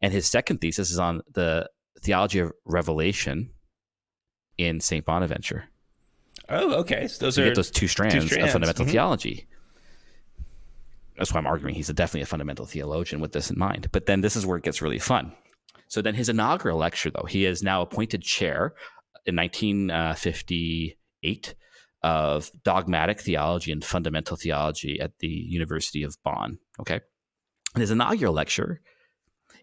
[0.01, 1.69] and his second thesis is on the
[2.01, 3.51] theology of revelation
[4.57, 5.65] in Saint Bonaventure.
[6.49, 7.07] Oh, okay.
[7.07, 8.91] So those you are get those two strands, strands, of fundamental mhm.
[8.91, 9.47] theology.
[11.17, 13.89] That's why I'm arguing he's a, definitely a fundamental theologian with this in mind.
[13.91, 15.33] But then this is where it gets really fun.
[15.87, 18.73] So then his inaugural lecture, though, he is now appointed chair
[19.25, 21.55] in 1958
[22.03, 26.57] of dogmatic theology and fundamental theology at the University of Bonn.
[26.79, 26.99] Okay.
[27.75, 28.81] And his inaugural lecture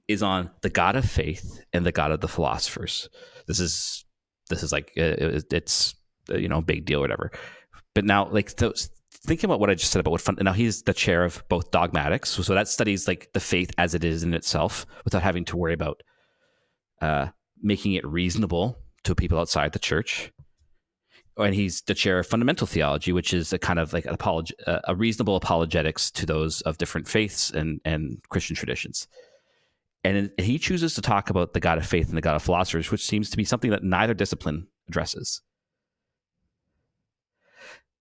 [0.06, 3.08] is on the God of faith and the God of the philosophers.
[3.46, 4.04] This is
[4.48, 5.94] this is like uh, it's
[6.28, 7.30] you know big deal or whatever.
[7.94, 8.90] But now like those
[9.28, 11.70] thinking about what I just said about what fun, now he's the chair of both
[11.70, 15.44] dogmatics, so, so that studies like the faith as it is in itself without having
[15.46, 16.02] to worry about
[17.00, 17.28] uh,
[17.62, 20.32] making it reasonable to people outside the church.
[21.36, 24.50] And he's the chair of fundamental theology, which is a kind of like an apolog-
[24.66, 29.06] a reasonable apologetics to those of different faiths and, and Christian traditions.
[30.02, 32.90] And he chooses to talk about the God of faith and the God of philosophers,
[32.90, 35.40] which seems to be something that neither discipline addresses.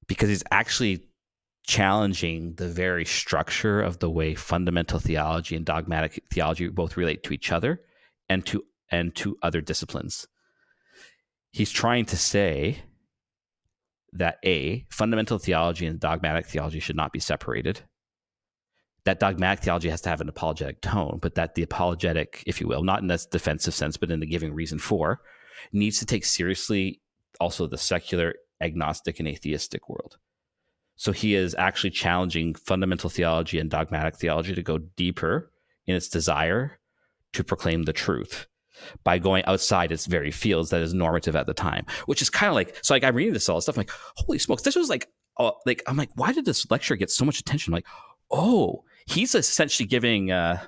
[0.07, 1.06] Because he's actually
[1.67, 7.33] challenging the very structure of the way fundamental theology and dogmatic theology both relate to
[7.33, 7.81] each other
[8.29, 10.27] and to and to other disciplines.
[11.51, 12.79] He's trying to say
[14.13, 17.81] that a fundamental theology and dogmatic theology should not be separated
[19.07, 22.67] that dogmatic theology has to have an apologetic tone, but that the apologetic, if you
[22.67, 25.21] will, not in this defensive sense, but in the giving reason for,
[25.71, 27.01] needs to take seriously
[27.39, 30.17] also the secular, agnostic, and atheistic world.
[30.97, 35.51] So he is actually challenging fundamental theology and dogmatic theology to go deeper
[35.85, 36.79] in its desire
[37.33, 38.47] to proclaim the truth
[39.03, 42.49] by going outside its very fields that is normative at the time, which is kind
[42.49, 42.93] of like so.
[42.93, 45.07] Like I'm reading this all this stuff, I'm like, holy smokes, this was like,
[45.37, 47.71] uh, like I'm like, why did this lecture get so much attention?
[47.71, 47.87] I'm like,
[48.31, 50.61] oh, he's essentially giving uh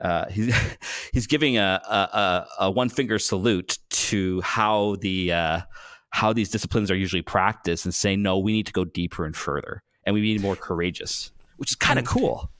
[0.00, 0.54] uh he's
[1.12, 5.60] he's giving a a, a, a one finger salute to how the uh
[6.10, 9.36] how these disciplines are usually practiced and say, no we need to go deeper and
[9.36, 12.50] further and we need more courageous which is kind of cool.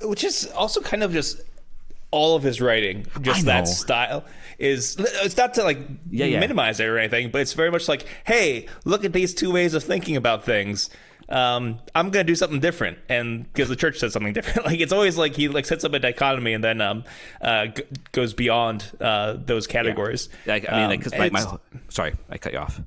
[0.00, 1.40] Which is also kind of just
[2.10, 4.24] all of his writing just that style
[4.58, 5.78] is it's not to like
[6.10, 6.40] Yeah, yeah.
[6.40, 9.74] minimize it or anything but it's very much like hey look at these two ways
[9.74, 10.88] of thinking about things
[11.28, 14.92] um, i'm gonna do something different and because the church says something different like it's
[14.92, 17.04] always like he like sets up a dichotomy and then um,
[17.40, 21.58] uh, g- goes beyond uh, those categories like, i mean like Um, and my, my
[21.88, 22.80] sorry i cut you off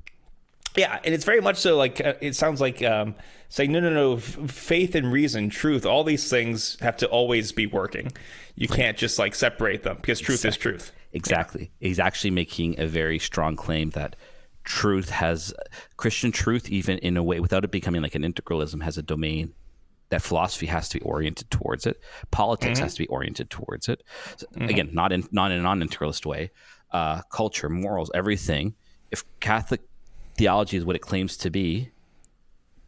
[0.74, 3.14] yeah, and it's very much so like uh, it sounds like um,
[3.48, 4.16] saying no, no, no.
[4.16, 8.10] F- faith and reason, truth, all these things have to always be working.
[8.54, 10.92] You can't just like separate them because truth is truth.
[11.12, 11.70] Exactly.
[11.78, 14.16] He's actually making a very strong claim that
[14.64, 15.52] truth has
[15.96, 19.54] Christian truth, even in a way, without it becoming like an integralism, has a domain
[20.10, 22.00] that philosophy has to be oriented towards it.
[22.30, 24.02] Politics has to be oriented towards it.
[24.36, 26.50] So, Again, not in not in a non-integralist way.
[26.90, 28.74] Uh, culture, morals, everything.
[29.10, 29.80] If Catholic
[30.36, 31.90] theology is what it claims to be,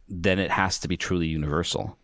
[0.07, 1.97] then it has to be truly universal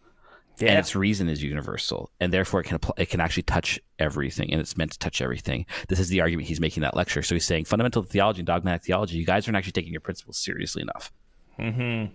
[0.69, 4.51] and its reason is universal, and therefore it can apply, it can actually touch everything,
[4.51, 5.65] and it's meant to touch everything.
[5.87, 7.21] This is the argument he's making in that lecture.
[7.23, 10.37] So he's saying fundamental theology and dogmatic theology, you guys aren't actually taking your principles
[10.37, 11.11] seriously enough.
[11.59, 12.13] Mm-hmm.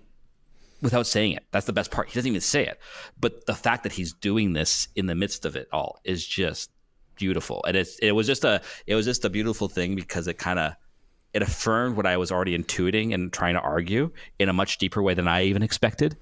[0.82, 2.08] Without saying it, that's the best part.
[2.08, 2.78] He doesn't even say it,
[3.18, 6.70] but the fact that he's doing this in the midst of it all is just
[7.16, 10.38] beautiful, and it's it was just a it was just a beautiful thing because it
[10.38, 10.74] kind of
[11.36, 15.02] it affirmed what I was already intuiting and trying to argue in a much deeper
[15.02, 16.16] way than I even expected.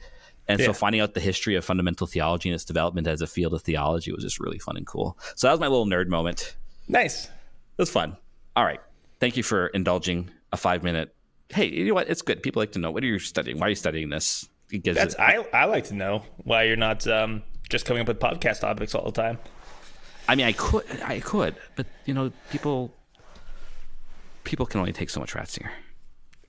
[0.49, 0.67] And Yeah.
[0.67, 3.63] so finding out the history of fundamental theology and its development as a field of
[3.63, 5.19] theology was just really fun and cool.
[5.37, 6.57] So that was my little nerd moment.
[6.89, 7.25] Nice.
[7.27, 7.31] It
[7.79, 8.17] was fun.
[8.57, 8.81] All right.
[9.21, 11.15] Thank you for indulging a five minute.
[11.49, 12.09] Hey, you know what?
[12.11, 12.43] It's good.
[12.43, 12.91] People like to know.
[12.91, 13.59] What are you studying?
[13.59, 14.49] Why are you studying this?
[14.71, 15.45] That's it- I.
[15.53, 19.05] I like to know why you're not um, just coming up with podcast topics all
[19.05, 19.39] the time.
[20.29, 22.95] I mean, I could, I could, but you know, people,
[24.45, 25.69] people can only take so much Ratzinger.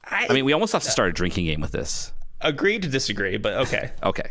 [0.06, 2.14] I, I mean, we almost have to start a drinking game with this.
[2.48, 3.92] Agree to disagree, but okay.
[4.04, 4.30] Okay.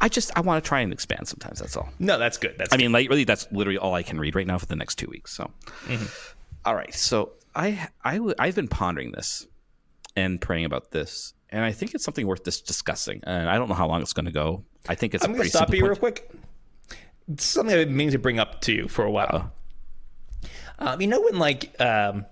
[0.00, 1.58] I just I want to try and expand sometimes.
[1.60, 1.90] That's all.
[1.98, 2.54] No, that's good.
[2.56, 4.76] That's I mean, like really, that's literally all I can read right now for the
[4.76, 5.32] next two weeks.
[5.36, 5.50] So,
[5.86, 6.06] Mm-hmm.
[6.64, 6.94] All right.
[6.94, 9.46] So I I w- I've been pondering this
[10.16, 13.20] and praying about this, and I think it's something worth dis- discussing.
[13.24, 14.64] And I don't know how long it's going to go.
[14.88, 15.22] I think it's.
[15.24, 16.30] I'm going to pretty stop you real quick.
[17.30, 19.52] It's something I've been meaning to bring up to you for a while.
[20.78, 22.24] Um, you know when like um,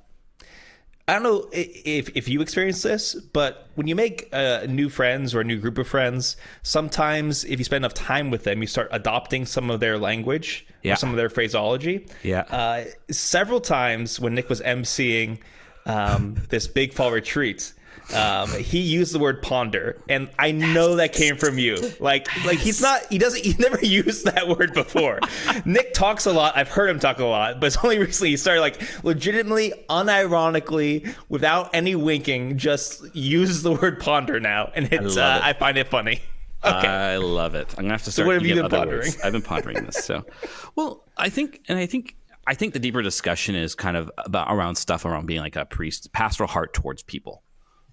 [1.12, 5.34] I don't know if if you experience this, but when you make uh, new friends
[5.34, 8.66] or a new group of friends, sometimes if you spend enough time with them, you
[8.66, 10.94] start adopting some of their language Yeah.
[10.94, 12.06] or some of their phraseology.
[12.22, 12.40] Yeah.
[12.48, 15.40] Uh, several times when Nick was emceeing
[15.84, 17.74] um, this big fall retreat.
[18.14, 21.76] Um, he used the word ponder, and I know that came from you.
[22.00, 25.20] Like, like he's not, he doesn't, he never used that word before.
[25.64, 26.56] Nick talks a lot.
[26.56, 31.14] I've heard him talk a lot, but it's only recently he started like legitimately, unironically,
[31.28, 35.48] without any winking, just use the word ponder now, and it's, love uh, it.
[35.48, 36.20] I find it funny.
[36.64, 36.86] Okay.
[36.86, 37.74] I love it.
[37.76, 38.26] I'm gonna have to start.
[38.26, 39.16] what have you been other words.
[39.16, 39.24] pondering?
[39.24, 40.04] I've been pondering this.
[40.04, 40.24] So,
[40.76, 42.14] well, I think, and I think,
[42.46, 45.64] I think the deeper discussion is kind of about around stuff around being like a
[45.64, 47.41] priest, pastoral heart towards people.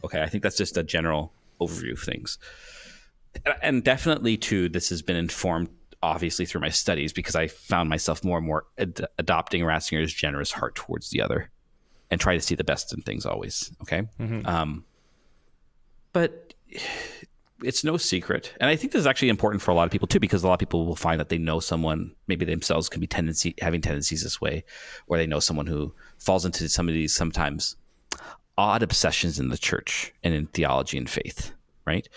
[0.03, 2.37] Okay, I think that's just a general overview of things,
[3.61, 4.69] And- definitely too.
[4.69, 5.69] This has been informed
[6.01, 10.51] obviously through my studies because I found myself more and more ad- adopting Ratzinger's generous
[10.51, 11.49] heart towards the other,
[12.09, 13.71] and try to see the best in things always.
[13.81, 14.03] Okay,
[14.45, 14.85] um,
[16.13, 16.53] but
[17.61, 20.07] it's no secret, and I think this is actually important for a lot of people
[20.07, 23.01] too, because a lot of people will find that they know someone, maybe themselves can
[23.01, 24.63] be tendency having tendencies this way,
[25.07, 27.75] or they know someone who falls into some of these sometimes
[28.59, 31.53] odd obsessions in the church and in theology and faith,
[31.85, 32.07] right?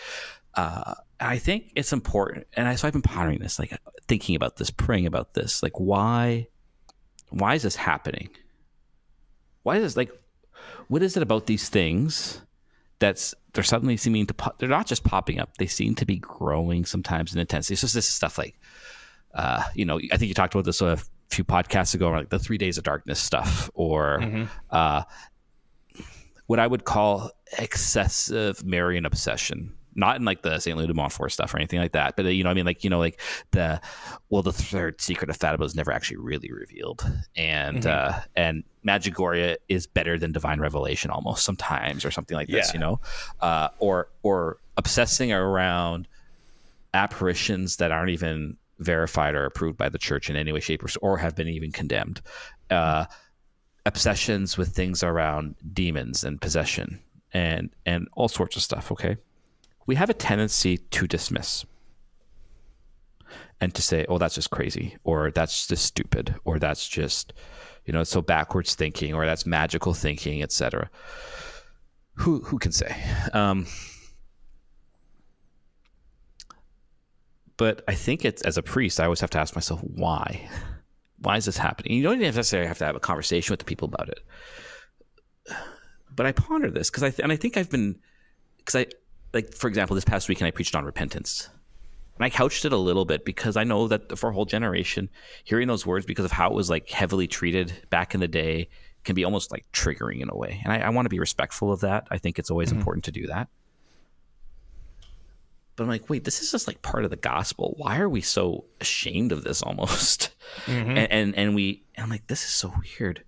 [0.55, 3.78] Uh, I think it's important, and I, so I've been pondering this, like
[4.09, 6.49] thinking about this, praying about this, like why,
[7.30, 8.28] why is this happening?
[9.62, 10.11] Why is this like,
[10.88, 12.43] what is it about these things
[12.99, 16.18] that's they're suddenly seeming to pop, they're not just popping up they seem to be
[16.18, 18.55] growing sometimes in intensity so this is stuff like
[19.34, 20.97] uh, you know i think you talked about this a
[21.28, 24.20] few podcasts ago like the three days of darkness stuff or
[24.70, 25.03] uh,
[26.53, 30.74] what i would call excessive marian obsession not in like the St.
[30.74, 32.82] Louis de Montfort stuff or anything like that, but uh, you know, I mean, like
[32.82, 33.78] you know, like the
[34.30, 37.05] well, the third secret of Fatima was never actually really revealed,
[37.36, 42.68] and uh, and Medjugorje is better than divine revelation almost sometimes, or something like this,
[42.68, 42.72] Yeah.
[42.72, 43.00] you know,
[43.42, 46.09] uh, or or obsessing around
[46.94, 50.88] apparitions that aren't even verified or approved by the church in any way, shape, or,
[51.03, 52.22] or have been even condemned.
[52.70, 53.05] Uh,
[53.85, 57.01] obsessions with things around demons and possession
[57.33, 58.93] and and all sorts of stuff.
[58.93, 59.16] Okay,
[59.87, 61.64] we have a tendency to dismiss
[63.61, 67.33] and to say, "Oh, that's just crazy," or "That's just stupid," or "That's just
[67.85, 70.91] you know so backwards thinking," or "That's magical thinking," etc.
[72.14, 72.95] Who who can say?
[73.33, 73.66] Um,
[77.57, 80.49] but I think it's as a priest, I always have to ask myself why.
[81.23, 81.93] Why is this happening?
[81.95, 84.20] You don't even necessarily have to have a conversation with the people about it.
[86.14, 87.99] But I ponder this because I th- and I think I've been
[88.59, 88.87] because I
[89.33, 91.49] like for example this past weekend I preached on repentance.
[92.16, 95.09] And I couched it a little bit because I know that for a whole generation,
[95.45, 98.68] hearing those words because of how it was like heavily treated back in the day
[99.05, 100.61] can be almost like triggering in a way.
[100.62, 102.07] And I, I want to be respectful of that.
[102.11, 102.79] I think it's always mm-hmm.
[102.79, 103.49] important to do that.
[105.75, 107.75] But I'm like, wait, this is just like part of the gospel.
[107.79, 110.35] Why are we so ashamed of this almost?
[110.99, 113.25] And, and and we, and I'm like, this is so weird.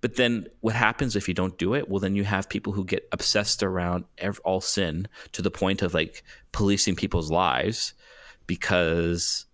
[0.00, 1.88] But then what happens if you don't do it?
[1.88, 5.82] Well, then you have people who get obsessed around ev- all sin to the point
[5.82, 7.94] of like policing people's lives
[8.46, 9.46] because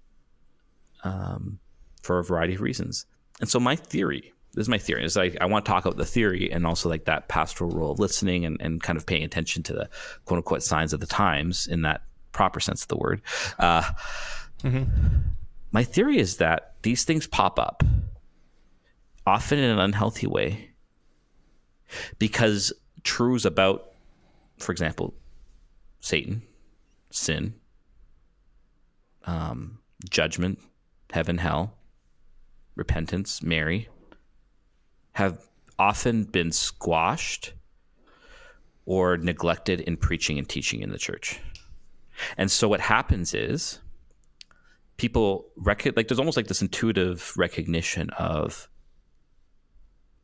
[1.04, 1.58] um,
[2.00, 3.06] for a variety of reasons.
[3.40, 5.96] And so my theory, this is my theory, is like I want to talk about
[5.96, 9.22] the theory and also like that pastoral role of listening and, and kind of paying
[9.22, 9.88] attention to the
[10.24, 12.02] quote unquote signs of the times in that
[12.32, 13.22] proper sense of the word.
[13.58, 13.82] Uh,
[15.72, 17.82] My theory is that these things pop up
[19.26, 20.70] often in an unhealthy way
[22.18, 22.72] because
[23.04, 23.92] truths about,
[24.58, 25.12] for example,
[26.00, 26.42] Satan,
[27.10, 27.54] sin,
[29.24, 29.78] um,
[30.08, 30.58] judgment,
[31.10, 31.74] heaven, hell,
[32.74, 33.88] repentance, Mary,
[35.16, 35.38] have
[35.78, 37.54] often been squashed
[38.84, 41.40] or neglected in preaching and teaching in the church.
[42.36, 43.78] And so what happens is
[44.98, 48.68] people rec- like there's almost like this intuitive recognition of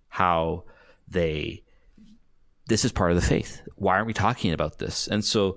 [0.08, 0.64] how
[1.08, 1.62] they
[2.66, 3.62] this is part of the faith.
[3.76, 5.08] Why aren't we talking about this?
[5.08, 5.56] And so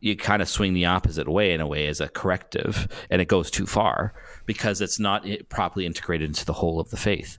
[0.00, 3.28] you kind of swing the opposite way in a way as a corrective, and it
[3.28, 4.14] goes too far
[4.46, 7.36] because it's not properly integrated into the whole of the faith.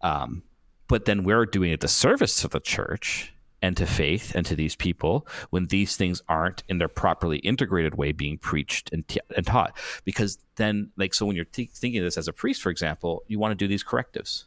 [0.00, 0.44] Um,
[0.88, 3.32] but then we're doing a disservice to the church
[3.62, 7.94] and to faith and to these people when these things aren't in their properly integrated
[7.96, 9.76] way being preached and, t- and taught.
[10.04, 13.22] Because then, like, so when you're t- thinking of this as a priest, for example,
[13.26, 14.44] you want to do these correctives.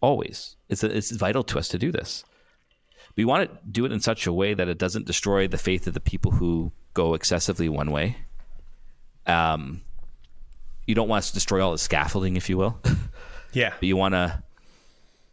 [0.00, 2.24] Always, it's it's vital to us to do this
[3.16, 5.86] we want to do it in such a way that it doesn't destroy the faith
[5.86, 8.16] of the people who go excessively one way.
[9.26, 9.82] Um,
[10.86, 12.80] you don't want us to destroy all the scaffolding, if you will,
[13.52, 13.74] Yeah.
[13.78, 14.42] but you want to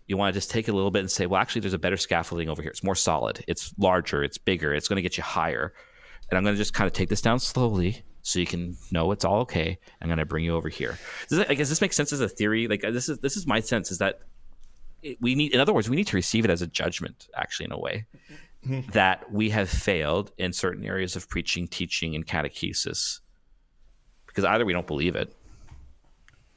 [0.09, 1.79] you want to just take it a little bit and say, well, actually, there's a
[1.79, 2.71] better scaffolding over here.
[2.71, 3.45] It's more solid.
[3.47, 4.23] It's larger.
[4.23, 4.73] It's bigger.
[4.73, 5.71] It's going to get you higher.
[6.29, 9.11] And I'm going to just kind of take this down slowly so you can know
[9.11, 9.77] it's all okay.
[10.01, 10.97] I'm going to bring you over here.
[11.29, 12.67] Does, I guess this makes sense as a theory.
[12.67, 14.21] Like uh, this is this is my sense is that
[15.03, 17.65] it, we need, in other words, we need to receive it as a judgment, actually,
[17.65, 18.05] in a way.
[18.91, 23.21] that we have failed in certain areas of preaching, teaching, and catechesis
[24.25, 25.33] because either we don't believe it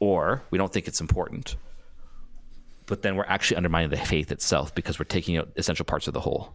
[0.01, 1.55] or we don't think it's important
[2.87, 6.15] but then we're actually undermining the faith itself because we're taking out essential parts of
[6.15, 6.55] the whole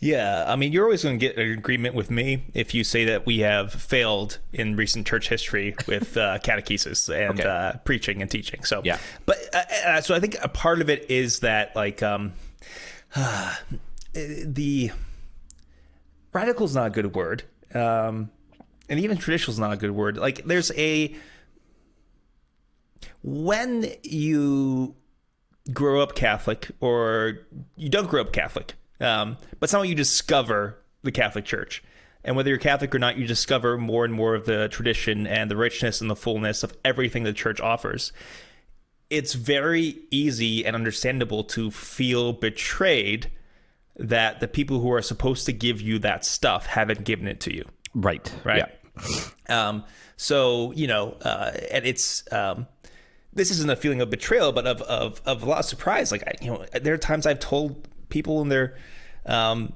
[0.00, 3.04] Yeah, I mean, you're always going to get an agreement with me if you say
[3.06, 7.48] that we have failed in recent church history with uh, catechesis and Okay.
[7.48, 8.64] uh, preaching and teaching.
[8.64, 8.98] So, Yeah.
[9.24, 12.32] But uh, uh, so I think a part of it is that like um,
[14.12, 14.90] the
[16.32, 17.44] radical is not a good word,
[17.74, 18.30] um,
[18.88, 20.16] and even traditional is not a good word.
[20.18, 21.14] Like, there's a
[23.22, 24.94] when you
[25.72, 27.46] grow up Catholic or
[27.76, 31.82] you don't grow up Catholic, um, but somehow you discover the Catholic Church.
[32.22, 35.50] And whether you're Catholic or not, you discover more and more of the tradition and
[35.50, 38.12] the richness and the fullness of everything the church offers.
[39.10, 43.30] It's very easy and understandable to feel betrayed
[43.96, 47.54] that the people who are supposed to give you that stuff haven't given it to
[47.54, 48.58] you right right?
[48.58, 48.66] yeah
[49.48, 49.84] Um,
[50.16, 52.66] so you know, uh, and it's um,
[53.34, 56.12] this isn't a feeling of betrayal, but of of, of a lot of surprise.
[56.12, 58.76] Like I, you know, there are times I've told people in their,
[59.26, 59.72] um,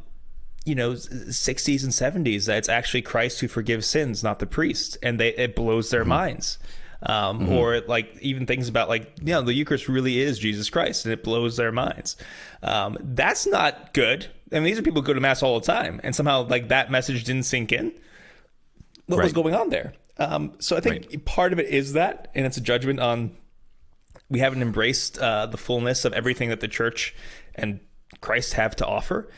[0.64, 4.96] you know, sixties and seventies that it's actually Christ who forgives sins, not the priest,
[5.02, 6.58] and they it blows their minds.
[7.00, 11.04] Um, Or like even things about like you know the Eucharist really is Jesus Christ,
[11.04, 12.16] and it blows their minds.
[12.62, 14.26] Um, that's not good.
[14.50, 16.68] I mean, these are people who go to mass all the time, and somehow like
[16.68, 17.92] that message didn't sink in
[19.06, 19.92] what was going on there.
[20.18, 23.30] Um, so I think part of it is that, and it's a judgment on
[24.30, 27.14] we haven't embraced uh, the fullness of everything that the church
[27.54, 27.80] and
[28.20, 29.28] Christ have to offer.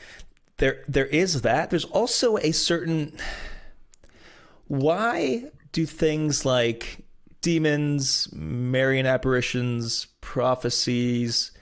[0.58, 1.70] There, there is that.
[1.70, 3.16] There's also a certain.
[4.66, 7.04] Why do things like
[7.40, 11.52] demons, Marian apparitions, prophecies,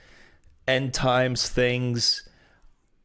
[0.67, 2.27] end times things?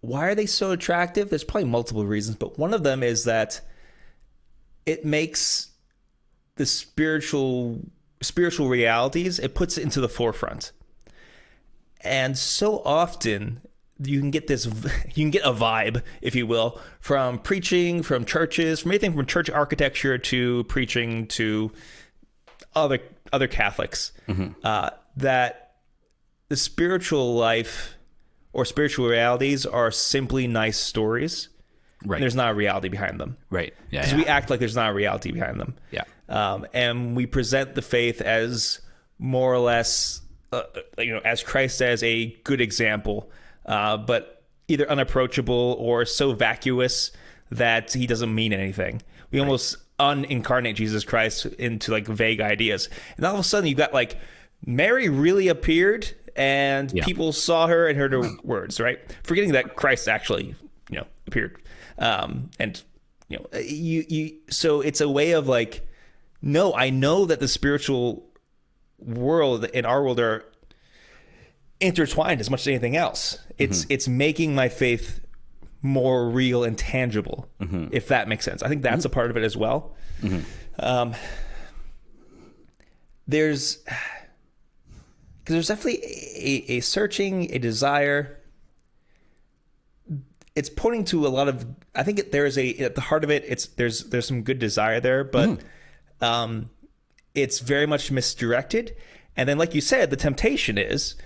[0.00, 1.30] Why are they so attractive?
[1.30, 3.60] There's probably multiple reasons, but one of them is that
[4.84, 5.70] it makes
[6.56, 7.80] the spiritual
[8.24, 10.72] spiritual realities it puts it into the forefront
[12.00, 13.60] and so often
[14.02, 14.66] you can get this
[15.14, 19.26] you can get a vibe if you will from preaching from churches from anything from
[19.26, 21.70] church architecture to preaching to
[22.74, 22.98] other
[23.32, 24.12] other catholics
[24.64, 25.76] uh, that
[26.48, 27.94] the spiritual life
[28.52, 31.48] or spiritual realities are simply nice stories
[32.04, 34.18] right and there's not a reality behind them right yeah, because yeah.
[34.18, 35.76] we act like there's not a reality behind them.
[35.92, 36.02] Yeah.
[36.28, 38.80] Um, and we present the faith as
[39.18, 40.20] more or less,
[40.52, 40.62] uh,
[40.98, 43.30] you know, as Christ as a good example,
[43.66, 47.12] uh, but either unapproachable or so vacuous
[47.50, 49.02] that he doesn't mean anything.
[49.30, 53.78] We almost unincarnate Jesus Christ into like vague ideas, and all of a sudden you've
[53.78, 54.16] got like
[54.66, 57.04] Mary really appeared, and Yeah.
[57.04, 58.98] people saw her and heard her words, right?
[59.22, 60.54] Forgetting that Christ actually,
[60.90, 61.58] you know, appeared,
[61.98, 62.82] um, and
[63.28, 64.34] you know, you you.
[64.50, 65.86] So it's a way of like,
[66.44, 68.28] no, I know that the spiritual
[68.98, 70.44] world in our world are
[71.80, 73.38] intertwined as much as anything else.
[73.56, 73.92] It's mm-hmm.
[73.92, 75.20] it's making my faith
[75.80, 77.86] more real and tangible, mm-hmm.
[77.92, 78.62] if that makes sense.
[78.62, 79.12] I think that's mm-hmm.
[79.12, 79.94] a part of it as well.
[80.78, 81.14] Um,
[83.26, 86.02] there's because there's definitely
[86.36, 88.38] a, a searching, a desire.
[90.54, 91.64] It's pointing to a lot of.
[91.94, 93.44] I think it, there is a at the heart of it.
[93.46, 95.60] It's there's there's some good desire there, but mm.
[96.20, 96.70] Um,
[97.34, 98.96] it's very much misdirected.
[99.36, 101.16] And then, like you said, the temptation is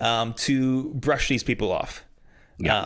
[0.00, 2.04] um, to brush these people off.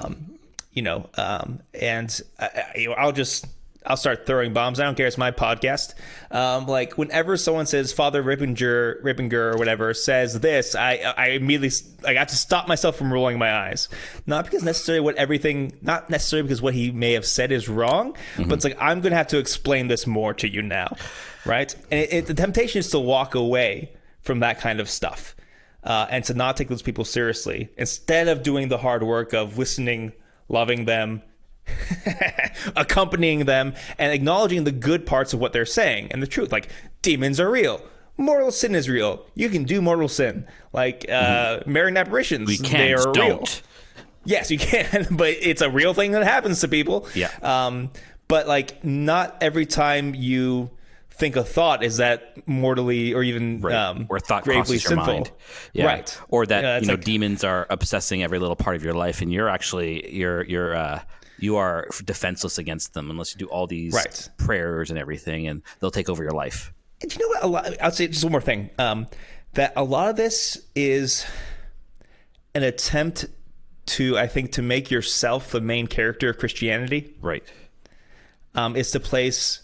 [0.01, 0.39] Um,
[0.73, 3.47] you know, um, and I, I, you know, I'll just
[3.85, 4.79] I'll start throwing bombs.
[4.79, 5.07] I don't care.
[5.07, 5.95] It's my podcast.
[6.31, 11.71] Um, like whenever someone says Father Ripperger, Ripperger or whatever says this, I I immediately
[12.07, 13.89] I got to stop myself from rolling my eyes.
[14.27, 18.17] Not because necessarily what everything, not necessarily because what he may have said is wrong,
[18.37, 20.97] but it's like I'm going to have to explain this more to you now,
[21.45, 21.75] right?
[21.91, 25.35] And it, it, the temptation is to walk away from that kind of stuff.
[25.85, 29.59] Uh, and to not take those people seriously instead of doing the hard work of
[29.59, 30.13] listening,
[30.49, 31.21] loving them,
[32.77, 36.53] accompanying them and acknowledging the good parts of what they're saying and the truth.
[36.53, 36.69] Like
[37.03, 37.81] demons are real.
[38.17, 39.25] Mortal sin is real.
[39.35, 40.47] You can do mortal sin.
[40.73, 42.49] Like uh Marian apparitions.
[42.49, 43.29] we they can't are real.
[43.29, 43.63] don't
[44.25, 47.09] Yes, you can, but it's a real thing that happens to people.
[47.15, 47.31] Yeah.
[47.43, 47.91] Um,
[48.29, 50.71] but like not every time you
[51.11, 53.75] think a thought is that mortally or even Right.
[53.75, 55.07] um, or thought gravely sinful.
[55.07, 55.31] mind.
[55.73, 55.87] Yeah.
[55.87, 56.19] Right.
[56.29, 59.23] Or that Yeah, you know like- demons are obsessing every little part of your life,
[59.23, 61.01] and you're actually you're you're uh,
[61.43, 64.29] you are defenseless against them unless you do all these Right.
[64.39, 66.73] prayers and everything, and they'll take over your life.
[67.01, 67.43] And you know what?
[67.43, 67.77] A lot.
[67.83, 68.71] I'll say just one more thing.
[68.79, 69.07] Um,
[69.55, 71.27] that a lot of this is
[72.55, 73.27] an attempt
[73.87, 77.15] to, I think, to make yourself the main character of Christianity.
[77.21, 77.43] Right.
[78.55, 79.61] Um, is to place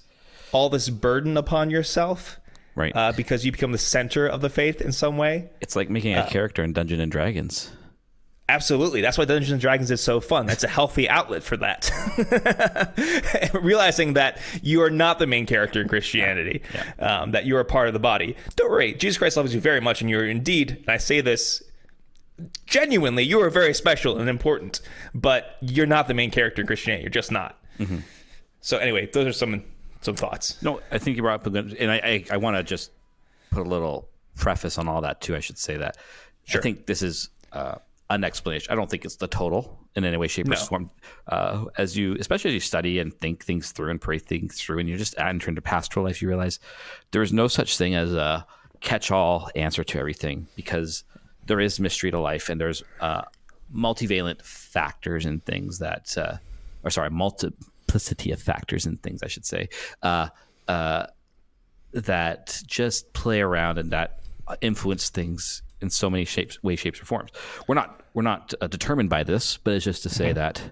[0.53, 2.41] all this burden upon yourself
[2.75, 2.93] Right.
[2.97, 5.51] uh, because you become the center of the faith in some way.
[5.61, 7.71] it's like making uh, a character in Dungeon and Dragons.
[8.51, 9.03] Absolutely.
[9.03, 10.47] That's why Dungeons and Dragons is so fun.
[10.47, 11.91] That's a healthy outlet for that.
[13.63, 16.63] Realizing that you are not the main character in Christianity,
[16.99, 18.37] um, that you are a part of the body.
[18.57, 21.63] Don't worry, Jesus Christ loves you very much, and you're indeed, and I say this
[22.67, 24.81] genuinely, you are very special and important,
[25.15, 27.03] but you're not the main character in Christianity.
[27.03, 27.59] You're just not.
[28.61, 29.63] So, anyway, those are some
[30.01, 30.61] some thoughts.
[30.63, 32.91] No, I think you brought up and I I, I want to just
[33.51, 35.37] put a little preface on all that too.
[35.37, 35.97] I should say that
[36.55, 37.77] I think this is uh,
[38.11, 38.73] an explanation.
[38.73, 40.91] I don't think it's the total in any way, shape, or form.
[41.27, 44.79] Uh, as you, especially as you study and think things through and pray things through,
[44.79, 46.59] and you're just entering into pastoral life, you realize
[47.11, 48.47] there is no such thing as a
[48.81, 51.05] catch-all answer to everything because
[51.47, 53.23] there is mystery to life, and there's uh,
[53.75, 56.37] multivalent factors and things that, uh,
[56.85, 59.69] or sorry, multiplicity of factors and things, I should say.
[60.03, 60.29] Uh,
[60.67, 61.07] uh,
[61.93, 64.21] that just play around and that
[64.61, 67.31] influence things in so many shapes, ways, shapes, or forms.
[67.67, 70.71] We're not we're not uh, determined by this, but it's just to say that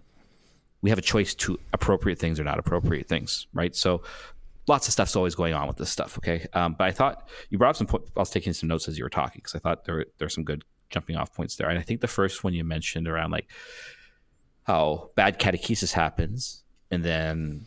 [0.83, 3.75] we have a choice to appropriate things or not appropriate things, right?
[3.75, 4.03] So
[4.67, 6.19] lots of stuff's always going on with this stuff.
[6.19, 7.87] Okay, um, but I thought you brought up some.
[7.87, 10.07] Po- I was taking some notes as you were talking because I thought there were,
[10.19, 11.69] there's some good jumping off points there.
[11.69, 13.49] And I think the first one you mentioned around like
[14.65, 17.67] how bad catechesis happens, and then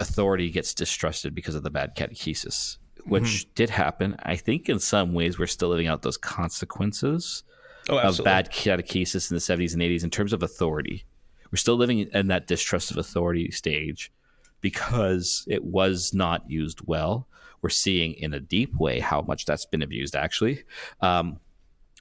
[0.00, 2.78] authority gets distrusted because of the bad catechesis,
[3.08, 4.16] which did happen.
[4.22, 7.42] I think in some ways we're still living out those consequences
[7.90, 11.04] Oh, of bad catechesis in the 70s and 80s in terms of authority.
[11.50, 14.12] We're still living in that distrust of authority stage
[14.60, 17.26] because it was not used well.
[17.62, 20.64] We're seeing in a deep way how much that's been abused, actually.
[21.00, 21.40] Um,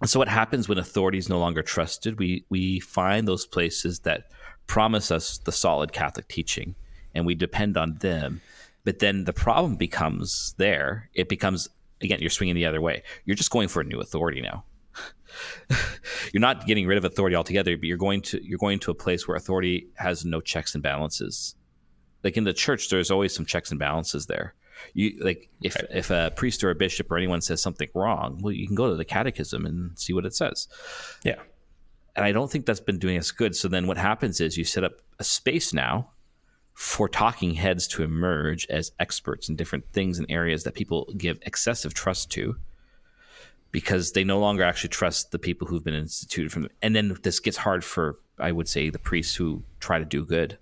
[0.03, 2.19] so, what happens when authority is no longer trusted?
[2.19, 4.29] We we find those places that
[4.67, 6.75] promise us the solid Catholic teaching,
[7.15, 8.41] and we depend on them.
[8.87, 11.09] But then the problem becomes there.
[11.13, 11.67] It becomes
[11.99, 13.03] again, you're swinging the other way.
[13.25, 14.63] You're just going for a new authority now
[16.33, 18.95] you're not getting rid of authority altogether, but you're going to you're going to a
[18.95, 21.55] place where authority has no checks and balances.
[22.23, 24.55] Like in the church, there's always some checks and balances there.
[24.93, 28.53] You like if if a priest or a bishop or anyone says something wrong, well,
[28.53, 30.67] you can go to the catechism and see what it says.
[31.23, 31.39] yeah.
[32.15, 33.55] And I don't think that's been doing us good.
[33.55, 36.09] So then what happens is you set up a space now
[36.77, 41.39] for talking heads to emerge as experts in different things and areas that people give
[41.41, 42.55] excessive trust to
[43.71, 46.71] because they no longer actually trust the people who've been instituted from them.
[46.83, 50.23] and then this gets hard for I would say the priests who try to do
[50.23, 50.59] good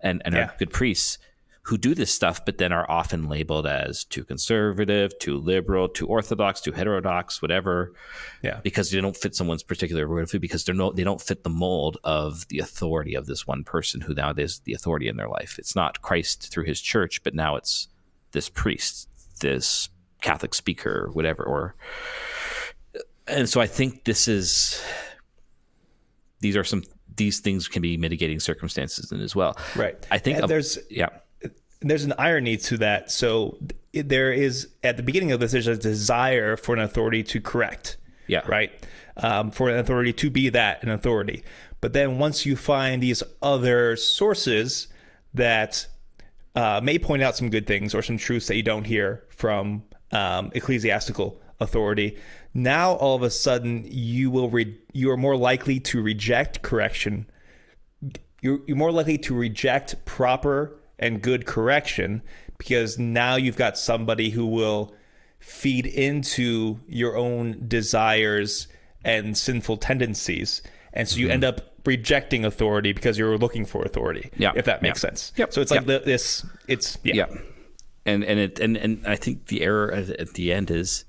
[0.00, 0.42] and, and Yeah.
[0.44, 1.18] are good priests
[1.66, 6.06] who do this stuff but then are often labeled as too conservative, too liberal, too
[6.06, 7.92] orthodox, too heterodox, whatever
[8.42, 8.60] Yeah.
[8.62, 11.98] because they don't fit someone's particular worldview because they're no they don't fit the mold
[12.04, 15.58] of the authority of this one person who now is the authority in their life.
[15.58, 17.88] It's not Christ through his church, but now it's
[18.32, 19.08] this priest,
[19.40, 19.88] this
[20.20, 21.42] Catholic speaker, whatever.
[21.42, 21.74] Or
[23.26, 24.80] and so I think this is
[26.40, 26.84] these are some
[27.16, 29.56] these things can be mitigating circumstances in as well.
[29.74, 29.96] Right.
[30.10, 31.08] I think there's yeah.
[31.80, 33.10] There's an irony to that.
[33.10, 33.58] So
[33.92, 37.96] there is at the beginning of this, there's a desire for an authority to correct.
[38.26, 38.42] Yeah.
[38.46, 38.72] Right.
[39.16, 41.42] Um, for an authority to be that an authority,
[41.80, 44.88] but then once you find these other sources
[45.32, 45.86] that
[46.54, 49.84] uh, may point out some good things or some truths that you don't hear from
[50.12, 52.18] um, ecclesiastical authority.
[52.52, 57.26] Now all of a sudden you will re- you are more likely to reject correction
[58.46, 62.22] you're, you're more likely to reject proper and good correction
[62.58, 64.94] because now you've got somebody who will
[65.38, 68.66] feed into your own desires
[69.04, 70.62] and sinful tendencies.
[70.92, 74.30] And so you end up rejecting authority because you're looking for authority.
[74.32, 74.42] Mm-hmm.
[74.42, 75.08] Yeah, If that makes yeah.
[75.08, 75.32] sense.
[75.36, 76.04] Yep, So it's like yep.
[76.04, 77.14] this, it's, yeah.
[77.14, 77.26] yeah
[78.06, 81.04] and and it and, and i think the error at, at the end is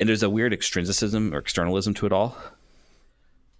[0.00, 2.36] and there's a weird extrinsicism or externalism to it all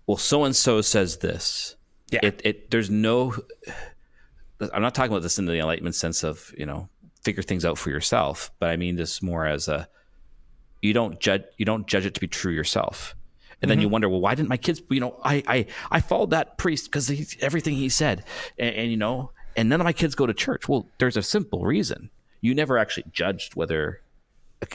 [0.07, 1.76] well so and so says this
[2.11, 2.20] Yeah.
[2.22, 3.36] it, it there's no
[4.72, 6.88] i'm not talking about this in the enlightenment sense of you know
[7.22, 9.88] figure things out for yourself but i mean this more as a
[10.82, 13.14] you don't judge you don't judge it to be true yourself.
[13.61, 13.92] And then you mm-hmm.
[13.92, 17.36] wonder well why didn't my kids you know i i i followed that priest because
[17.40, 18.24] everything he said.
[18.59, 20.68] And, and you know and none of my kids go to church.
[20.68, 22.11] Well there's a simple reason.
[22.40, 24.00] You never actually judged whether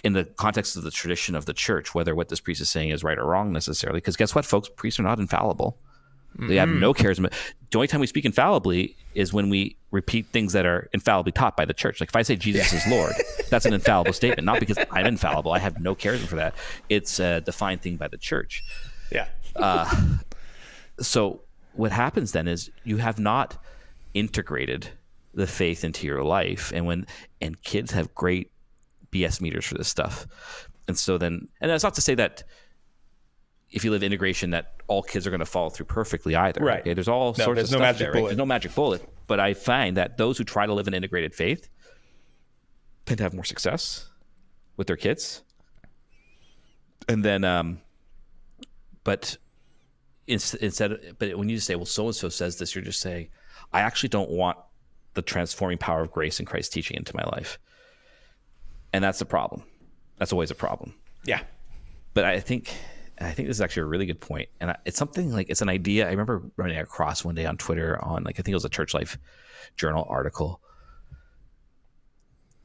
[0.04, 2.90] in the context of the tradition of the church whether what this priest is saying
[2.90, 4.70] is right or wrong necessarily because guess what folks?
[4.70, 5.78] Priests are not infallible
[6.40, 7.08] they have no mm-hmm.
[7.08, 7.34] charisma
[7.74, 11.58] the only time we speak infallibly is when we repeat things that are infallibly taught
[11.58, 12.00] by the church.
[12.00, 13.14] Like if i say jesus is lord
[13.50, 15.52] that's an infallible statement not because i'm infallible.
[15.52, 16.56] I have no charisma for that.
[16.90, 18.64] It's a defined thing by the church.
[19.12, 19.28] Yeah.
[19.56, 19.90] Uh,
[21.00, 21.42] so
[21.74, 23.58] what happens then is you have not
[24.14, 24.90] integrated
[25.34, 27.08] the faith into your life and when
[27.42, 28.52] and kids have great
[29.12, 30.28] bs meters for this stuff.
[30.88, 32.44] And so then and that's not to say that
[33.74, 36.82] if you live integration that all kids are going to follow through perfectly either Right.
[36.82, 36.94] okay?
[36.94, 38.20] there's all No, sorts there's of no stuff magic there, right?
[38.20, 38.30] bullet.
[38.30, 41.34] there's no magic bullet but i find that those who try to live an integrated
[41.34, 41.68] faith
[43.06, 44.10] tend to have more success
[44.78, 45.42] with their kids
[47.10, 47.82] and then um
[49.04, 49.38] but
[50.28, 53.28] instead of, but when you say well so and so says this you're just saying
[53.74, 54.58] i actually don't want
[55.16, 57.60] the transforming power of grace and christ's teaching into my life
[58.94, 59.64] and that's a problem
[60.18, 60.94] that's always a problem
[61.26, 61.42] Yeah.
[62.14, 62.74] but i think
[63.26, 64.50] i think this is actually a really good point.
[64.60, 67.58] And I, it's something like it's an idea i remember running across one day on
[67.58, 69.18] twitter on like i think it was a church life
[69.76, 70.62] journal article.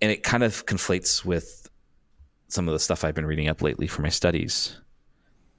[0.00, 1.68] And it kind of conflates with
[2.48, 4.80] some of the stuff i've been reading up lately for my studies.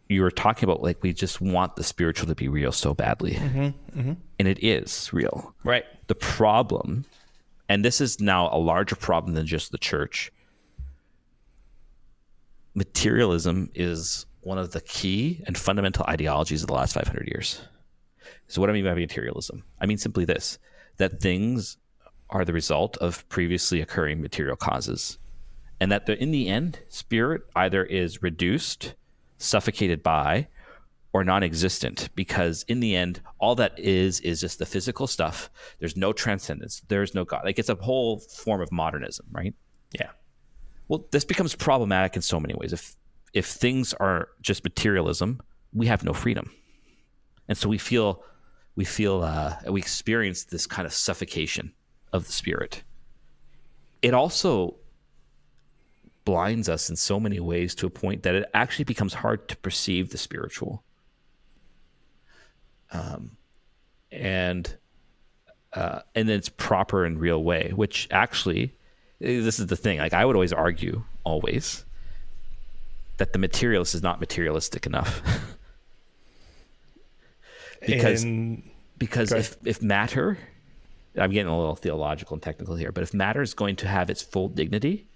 [0.07, 3.33] You were talking about like we just want the spiritual to be real so badly.
[3.33, 4.13] Mm-hmm, mm-hmm.
[4.39, 5.53] And it is real.
[5.63, 5.85] Right.
[6.07, 7.05] the problem
[7.69, 10.31] and this is now a larger problem than just the church
[12.73, 17.61] materialism is one of the key and fundamental ideologies of the last 500 years.
[18.47, 20.57] So what do i mean by materialism i mean simply this
[20.97, 21.77] that things
[22.29, 25.17] are the result of previously occurring material causes
[25.79, 28.95] and that the, in the end spirit either is reduced
[29.37, 30.47] suffocated by
[31.13, 35.49] or non-existent because in the end all that is is just the physical stuff.
[35.79, 36.83] There's no transcendence.
[36.87, 37.45] There's no god.
[37.45, 39.55] Like it's a whole form of modernism right?
[39.91, 40.09] Yeah.
[40.87, 42.73] well this becomes problematic in so many ways.
[42.73, 42.95] If
[43.33, 45.41] if things are just materialism
[45.73, 46.51] we have no freedom.
[47.47, 48.23] And so we feel
[48.75, 51.73] we feel uh, we experience this kind of suffocation
[52.13, 52.83] of the spirit.
[54.01, 54.75] It also
[56.25, 59.57] blinds us in so many ways to a point that it actually becomes hard to
[59.57, 60.83] perceive the spiritual.
[62.91, 63.37] Um,
[64.11, 64.75] and
[65.73, 68.75] uh, in its proper and real way which actually
[69.19, 69.99] this is the thing.
[69.99, 71.85] Like i would always argue always
[73.19, 75.21] that the materialist is not materialistic enough.
[77.85, 78.25] Because
[78.97, 80.37] because if, if matter
[81.17, 84.09] i'm getting a little theological and technical here but if matter is going to have
[84.09, 85.07] its full dignity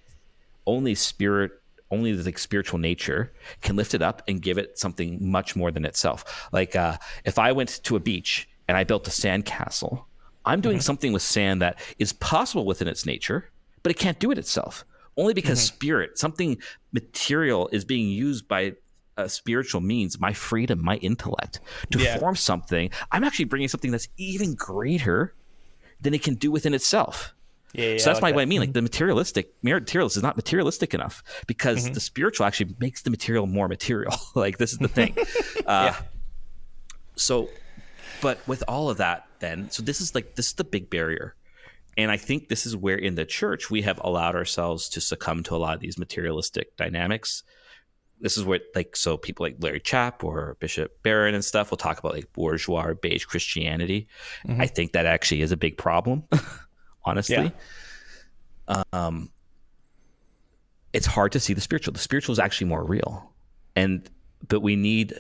[0.65, 1.51] only spirit
[1.91, 3.31] only the like, spiritual nature
[3.61, 6.49] can lift it up and give it something much more than itself.
[6.51, 10.07] Like uh, if i went to a beach and i built a sand castle
[10.45, 13.51] i'm doing something with sand that is possible within its nature
[13.83, 14.85] but it can't do it itself
[15.18, 16.57] only because spirit something
[16.91, 18.74] material is being used by
[19.18, 21.59] a spiritual means my freedom my intellect
[21.91, 22.18] to Yeah.
[22.18, 25.34] form something i'm actually bringing something that's even greater
[26.01, 27.34] than it can do within itself
[27.76, 28.59] yeah, yeah, so that's like why what I mean.
[28.59, 31.93] Like the materialistic, materialist is not materialistic enough because Mm-hmm.
[31.93, 34.14] the spiritual actually makes the material more material.
[34.36, 35.18] like this is the thing.
[35.66, 35.93] uh,
[37.16, 37.49] So,
[38.22, 41.34] but with all of that, then so this is like this is the big barrier,
[41.97, 45.43] and I think this is where in the church we have allowed ourselves to succumb
[45.43, 47.43] to a lot of these materialistic dynamics.
[48.19, 51.77] This is what like so people like Larry Chapp or Bishop Barron and stuff will
[51.77, 54.07] talk about like bourgeois or beige Christianity.
[54.47, 54.61] Mm-hmm.
[54.61, 56.23] I think that actually is a big problem,
[57.05, 57.51] honestly
[58.91, 59.29] Um,
[60.93, 61.93] it's hard to see the spiritual.
[61.93, 63.33] The spiritual is actually more real,
[63.75, 64.09] and
[64.47, 65.13] but we need,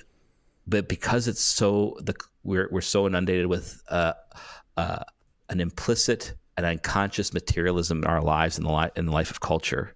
[0.67, 4.13] but because it's so the we're we're so inundated with uh,
[4.77, 5.03] uh,
[5.49, 9.39] an implicit and unconscious materialism in our lives in the li- in the life of
[9.39, 9.95] culture.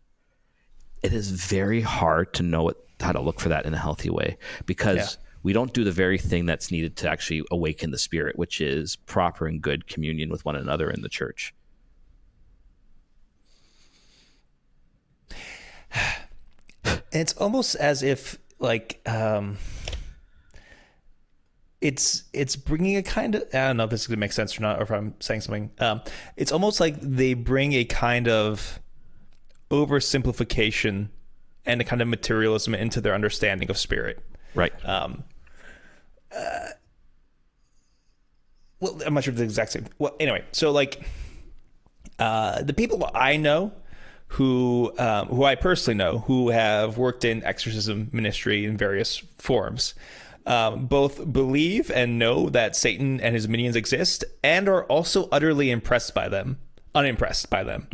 [1.04, 4.10] It is very hard to know what, how to look for that in a healthy
[4.10, 5.24] way because Yeah.
[5.44, 8.96] we don't do the very thing that's needed to actually awaken the spirit, which is
[8.96, 11.54] proper and good communion with one another in the church.
[17.12, 19.58] It's almost as if like um
[21.82, 24.58] it's it's bringing a kind of I don't know if this is gonna make sense
[24.58, 25.72] or not, or if I'm saying something.
[25.80, 26.02] Um,
[26.36, 28.80] it's almost like they bring a kind of
[29.70, 31.10] oversimplification
[31.66, 34.24] and a kind of materialism into their understanding of spirit.
[34.56, 34.74] Right.
[34.86, 35.24] Um,
[38.80, 39.86] well, I'm not sure if the exact same.
[40.00, 41.02] Well, anyway, so like
[42.20, 43.74] uh, the people I know
[44.30, 49.94] who um, who I personally know who have worked in exorcism ministry in various forms.
[50.48, 55.70] Um, both believe and know that Satan and his minions exist, and are also utterly
[55.70, 56.58] impressed by them.
[56.96, 57.88] unimpressed by them.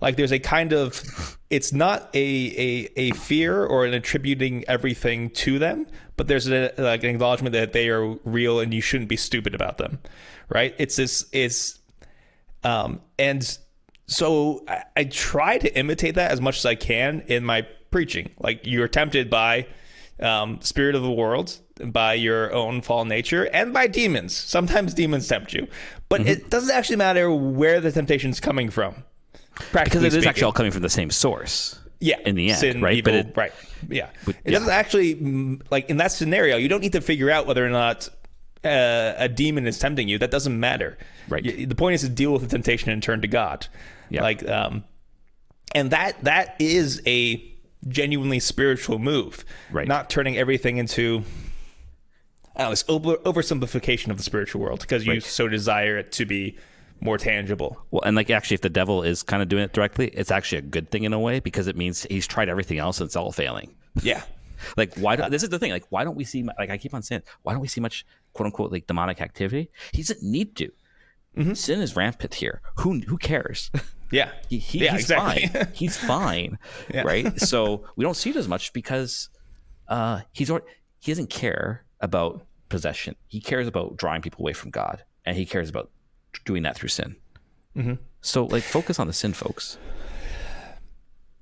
[0.00, 5.30] Like there's a kind of it's not a, a a fear or an attributing everything
[5.30, 5.86] to them,
[6.16, 9.54] but there's a, like an acknowledgement that they are real and you shouldn't be stupid
[9.54, 9.98] about them.
[10.48, 10.74] Right?
[10.78, 11.80] It's this it's
[12.62, 13.58] um and
[14.06, 18.30] so I, I try to imitate that as much as I can in my preaching.
[18.38, 19.66] Like you're tempted by
[20.20, 24.34] um, spirit of the world, by your own fallen nature, and by demons.
[24.34, 25.66] Sometimes demons tempt you,
[26.08, 29.04] but it doesn't actually matter where the temptation is coming from.
[29.72, 30.28] because it is speaking.
[30.28, 31.78] actually all coming from the same source.
[32.00, 32.96] yeah, in the end, sin, right?
[32.96, 33.52] Evil, But it- right,
[33.88, 34.08] yeah.
[34.26, 34.52] it yeah.
[34.52, 36.56] doesn't actually mm, like in that scenario.
[36.56, 38.08] You don't need to figure out whether or not
[38.64, 40.18] uh, a demon is tempting you.
[40.18, 40.96] That doesn't matter.
[41.28, 41.68] Right.
[41.68, 43.66] The point is to deal with the temptation and turn to God.
[44.10, 44.22] Yeah.
[44.22, 44.84] Like, um,
[45.74, 47.42] and that that is a
[47.88, 49.44] genuinely spiritual move.
[49.70, 49.88] Right.
[49.88, 51.24] Not turning everything into.
[52.56, 55.22] I don't know, over, oversimplification of the spiritual world because you Right.
[55.22, 56.56] so desire it to be
[57.00, 57.84] more tangible.
[57.90, 60.58] Well, and like actually, if the devil is kind of doing it directly, it's actually
[60.58, 63.16] a good thing in a way because it means he's tried everything else and it's
[63.16, 63.74] all failing.
[64.02, 64.22] Yeah.
[64.78, 65.14] Like, why?
[65.16, 65.72] Do, this is the thing.
[65.72, 66.42] Like, why don't we see?
[66.42, 69.68] Like, I keep on saying, why don't we see much quote unquote like demonic activity?
[69.92, 70.70] He doesn't need to.
[71.54, 72.62] Sin is rampant here.
[72.78, 73.70] Who who cares?
[74.10, 74.30] Yeah.
[74.48, 75.46] He, he- yeah, he's exactly.
[75.48, 75.68] fine.
[75.74, 76.58] He's fine,
[76.92, 77.02] Yeah.
[77.02, 77.38] right?
[77.40, 79.28] So we don't see it as much because
[79.88, 80.66] uh, he's already,
[81.00, 83.16] he doesn't care about possession.
[83.26, 85.90] He cares about drawing people away from God, and he cares about
[86.44, 87.16] doing that through sin.
[87.76, 87.94] Mm-hmm.
[88.20, 89.78] So, like, focus on the sin, folks,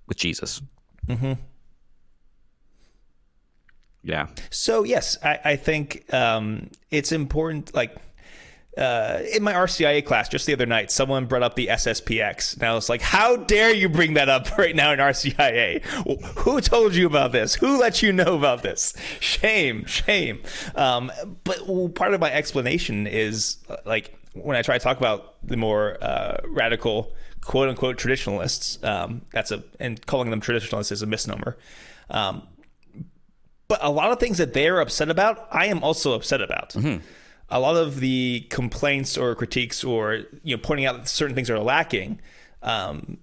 [0.07, 0.63] with Jesus.
[1.07, 1.33] Mm-hmm.
[4.05, 7.73] Yeah, So yes, I, I think um, it's important.
[7.73, 7.97] Like
[8.77, 12.63] uh, in my RCIA class just the other night, someone brought up the SSPX, and
[12.63, 15.85] I was like, "How dare you bring that up right now in RCIA?
[16.39, 17.55] Who told you about this?
[17.55, 18.95] Who let you know about this?
[19.21, 20.43] Shame, shame."
[20.75, 21.13] Um,
[21.45, 25.57] but part of my explanation is uh, like when I try to talk about the
[25.57, 27.13] more uh, radical
[27.43, 28.83] quote unquote traditionalists.
[28.83, 31.59] Um, that's a and calling them traditionalists is a misnomer.
[32.09, 32.47] Um,
[33.69, 36.75] but a lot of things that they're upset about, I am also upset about.
[37.53, 41.51] A lot of the complaints or critiques or you know pointing out that certain things
[41.51, 42.21] are lacking
[42.63, 43.19] um,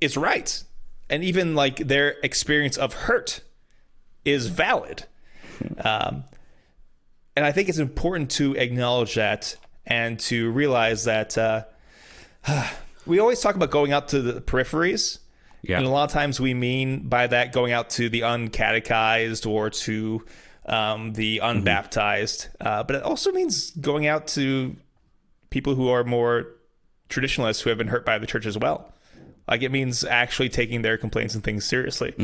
[0.00, 0.62] is right,
[1.08, 3.40] and even like their experience of hurt
[4.24, 5.04] is valid.
[5.82, 6.24] Um,
[7.34, 9.56] and I think it's important to acknowledge that
[9.86, 11.64] and to realize that uh,
[13.06, 15.18] we always talk about going out to the peripheries.
[15.62, 15.78] Yeah.
[15.78, 19.70] And a lot of times we mean by that going out to the uncatechized or
[19.70, 20.24] to
[20.68, 22.48] um, the unbaptized.
[22.60, 24.76] Uh, but it also means going out to
[25.50, 26.46] people who are more
[27.08, 28.92] traditionalists who have been hurt by the church as well.
[29.48, 32.14] Like it means actually taking their complaints and things seriously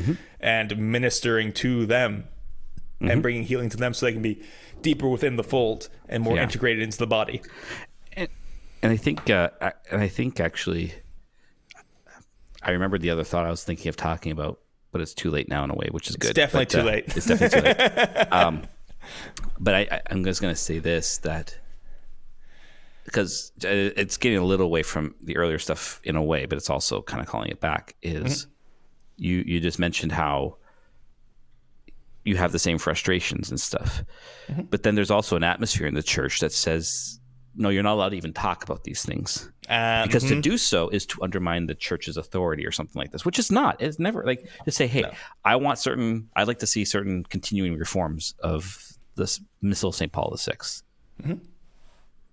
[0.40, 2.24] and ministering to them
[3.00, 4.42] and bringing healing to them so they can be
[4.82, 6.42] deeper within the fold and more Yeah.
[6.42, 7.40] integrated into the body.
[8.12, 8.28] and,
[8.82, 10.92] and I think, uh, I- and I think actually,
[12.62, 14.58] I remember the other thought I was thinking of talking about,
[14.94, 16.30] but it's too late now in a way, which is good.
[16.30, 17.16] It's definitely But, too uh, late.
[17.16, 18.26] It's definitely too late.
[18.32, 18.62] um,
[19.58, 21.58] but I, I'm just going to say this that
[23.04, 26.56] because uh, it's getting a little away from the earlier stuff in a way, but
[26.58, 27.96] it's also kind of calling it back.
[28.02, 28.46] Is
[29.16, 30.58] you you just mentioned how
[32.24, 34.04] you have the same frustrations and stuff,
[34.70, 37.18] but then there's also an atmosphere in the church that says
[37.56, 40.88] no, you're not allowed to even talk about these things Um, because to do so
[40.90, 43.80] is to undermine the church's authority or something like this, which is not.
[43.80, 45.04] It's never like to say, "Hey,
[45.44, 46.28] I want certain.
[46.36, 50.12] I'd like to see certain continuing reforms of this missal St.
[50.12, 51.32] Paul VI,"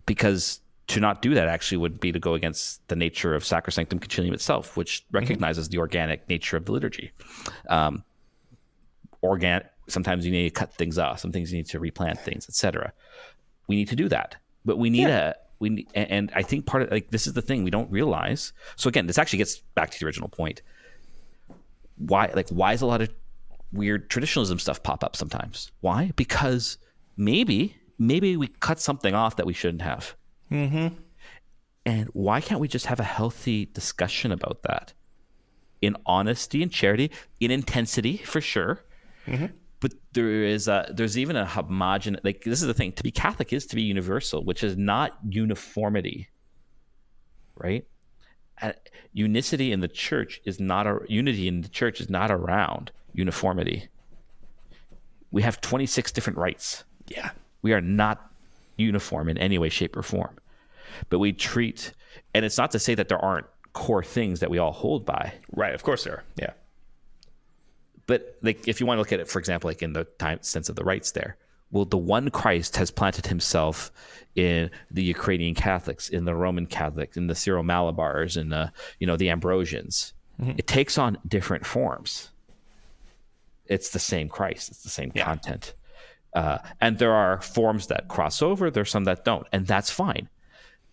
[0.05, 3.99] because to not do that actually would be to go against the nature of Sacrosanctum
[3.99, 7.11] Concilium itself, which recognizes the organic nature of the liturgy.
[7.69, 8.03] Um,
[9.23, 9.67] organic.
[9.87, 11.19] Sometimes you need to cut things off.
[11.19, 12.91] Some things you need to replant things, etc.
[13.67, 16.83] We need to do that, but we need a we and and I think part
[16.83, 18.51] of like this is the thing we don't realize.
[18.75, 20.61] So again, this actually gets back to the original point.
[21.97, 23.13] Why like why is a lot of
[23.71, 25.71] weird traditionalism stuff pop up sometimes?
[25.79, 26.11] Why?
[26.15, 26.77] Because
[27.15, 30.15] maybe maybe we cut something off that we shouldn't have.
[30.51, 30.95] Mm-hmm.
[31.85, 34.93] And why can't we just have a healthy discussion about that?
[35.81, 38.83] In honesty and charity, in intensity for sure.
[39.27, 39.51] But
[40.13, 43.53] there is a, there's even a homogen like this is the thing to be Catholic
[43.53, 46.29] is to be universal, which is not uniformity,
[47.55, 47.85] right?
[48.61, 48.73] Uh,
[49.13, 53.87] unicity in the church is not a unity in the church is not around uniformity.
[55.31, 56.83] We have 26 different rites.
[57.07, 57.31] Yeah.
[57.61, 58.31] We are not
[58.77, 60.37] uniform in any way, shape, or form.
[61.09, 61.93] But we treat,
[62.33, 65.33] and it's not to say that there aren't core things that we all hold by.
[65.53, 65.73] Right.
[65.73, 66.23] Of course there are.
[66.35, 66.51] Yeah.
[68.11, 70.39] But like, if you want to look at it, for example, like in the time
[70.41, 71.37] sense of the rites, there,
[71.71, 73.89] well, the one Christ has planted himself
[74.35, 79.07] in the Ukrainian Catholics, in the Roman Catholics, in the Syro Malabars, in the you
[79.07, 80.11] know the Ambrosians.
[80.57, 82.31] It takes on different forms.
[83.67, 84.71] It's the same Christ.
[84.71, 85.73] It's the same content.
[86.33, 88.69] Uh, and there are forms that cross over.
[88.69, 90.27] There's some that don't, and that's fine.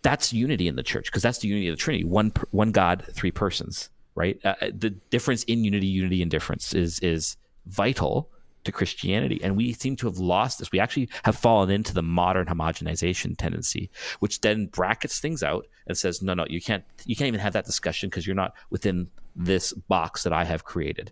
[0.03, 3.05] That's unity in the church because that's the unity of the Trinity: one one God,
[3.11, 3.89] three persons.
[4.19, 4.37] Right.
[4.43, 8.29] Uh, the difference in unity, unity, and difference is is vital
[8.65, 10.71] to Christianity, and we seem to have lost this.
[10.73, 13.89] We actually have fallen into the modern homogenization tendency,
[14.19, 16.83] which then brackets things out and says, "No, no, you can't.
[17.05, 20.63] You can't even have that discussion because you're not within this box that I have
[20.65, 21.11] created."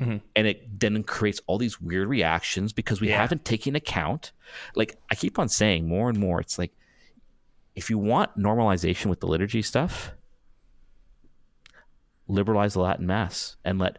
[0.00, 3.20] and it then creates all these weird reactions because we Yeah.
[3.20, 4.32] haven't taken account
[4.74, 6.72] like i keep on saying more and more it's like
[7.76, 10.10] if you want normalization with the liturgy stuff
[12.28, 13.98] liberalize the latin mass and let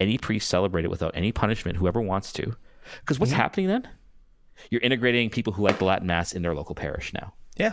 [0.00, 2.54] any priest celebrate it without any punishment whoever wants to
[3.00, 3.88] because what's happening then
[4.70, 7.72] you're integrating people who like the latin mass in their local parish now Yeah.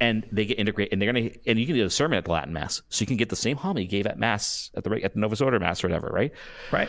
[0.00, 2.32] and they get integrated, and they're gonna, and you can do a sermon at the
[2.32, 4.90] Latin Mass, so you can get the same homily you gave at Mass at the
[5.04, 6.32] at the Novus Ordo Mass or whatever, right?
[6.72, 6.88] Right.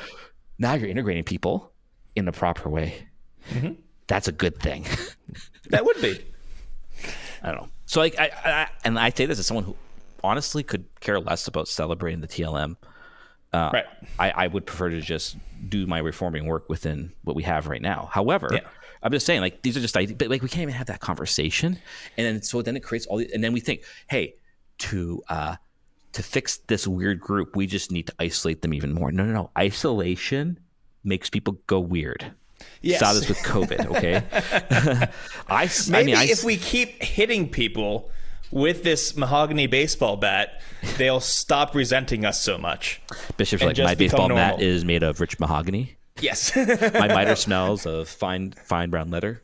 [0.57, 1.71] Now you're integrating people
[2.15, 3.07] in the proper way.
[3.51, 3.73] Mm-hmm.
[4.07, 4.85] That's a good thing.
[5.69, 6.23] That would be.
[7.43, 7.69] I don't know.
[7.85, 9.75] So like, I, I and I say this as someone who
[10.23, 12.75] honestly could care less about celebrating the TLM.
[13.53, 13.85] right.
[14.19, 15.37] I, I would prefer to just
[15.69, 18.09] do my reforming work within what we have right now.
[18.11, 18.61] However, Yeah.
[19.01, 21.01] I'm just saying, like these are just ideas, but like we can't even have that
[21.01, 21.77] conversation,
[22.17, 24.35] and then so then it creates all, the, and then we think, hey,
[24.79, 25.55] to uh,
[26.13, 29.11] to fix this weird group, we just need to isolate them even more.
[29.11, 29.49] No, no, no.
[29.57, 30.57] Isolation
[31.03, 32.31] makes people go weird.
[32.81, 32.99] Yes.
[33.01, 33.87] Saw this with COVID.
[33.87, 34.23] Okay,
[35.49, 38.09] I Maybe mean, I, if we keep hitting people
[38.53, 40.61] with this mahogany baseball bat,
[40.97, 43.01] they'll stop resenting us so much.
[43.35, 45.97] Bishops like my baseball mat normal." is made of rich mahogany.
[46.21, 46.55] Yes.
[46.93, 49.41] My miter smells of fine fine brown leather.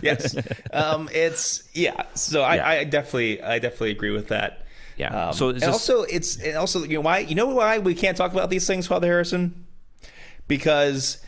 [0.00, 0.36] yes.
[0.72, 2.04] Um, it's yeah.
[2.14, 2.68] So I, Yeah.
[2.68, 4.64] I definitely I definitely agree with that.
[4.96, 5.28] Yeah.
[5.28, 7.78] Um, so it's and just, also it's and also you know why you know why
[7.78, 9.66] we can't talk about these things, Father Harrison?
[10.46, 11.23] Because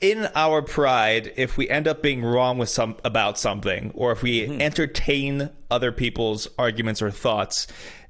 [0.00, 4.22] in our pride, if we end up being wrong with some about something, or if
[4.22, 4.60] we Mm-hmm.
[4.62, 7.66] entertain other people's arguments or thoughts,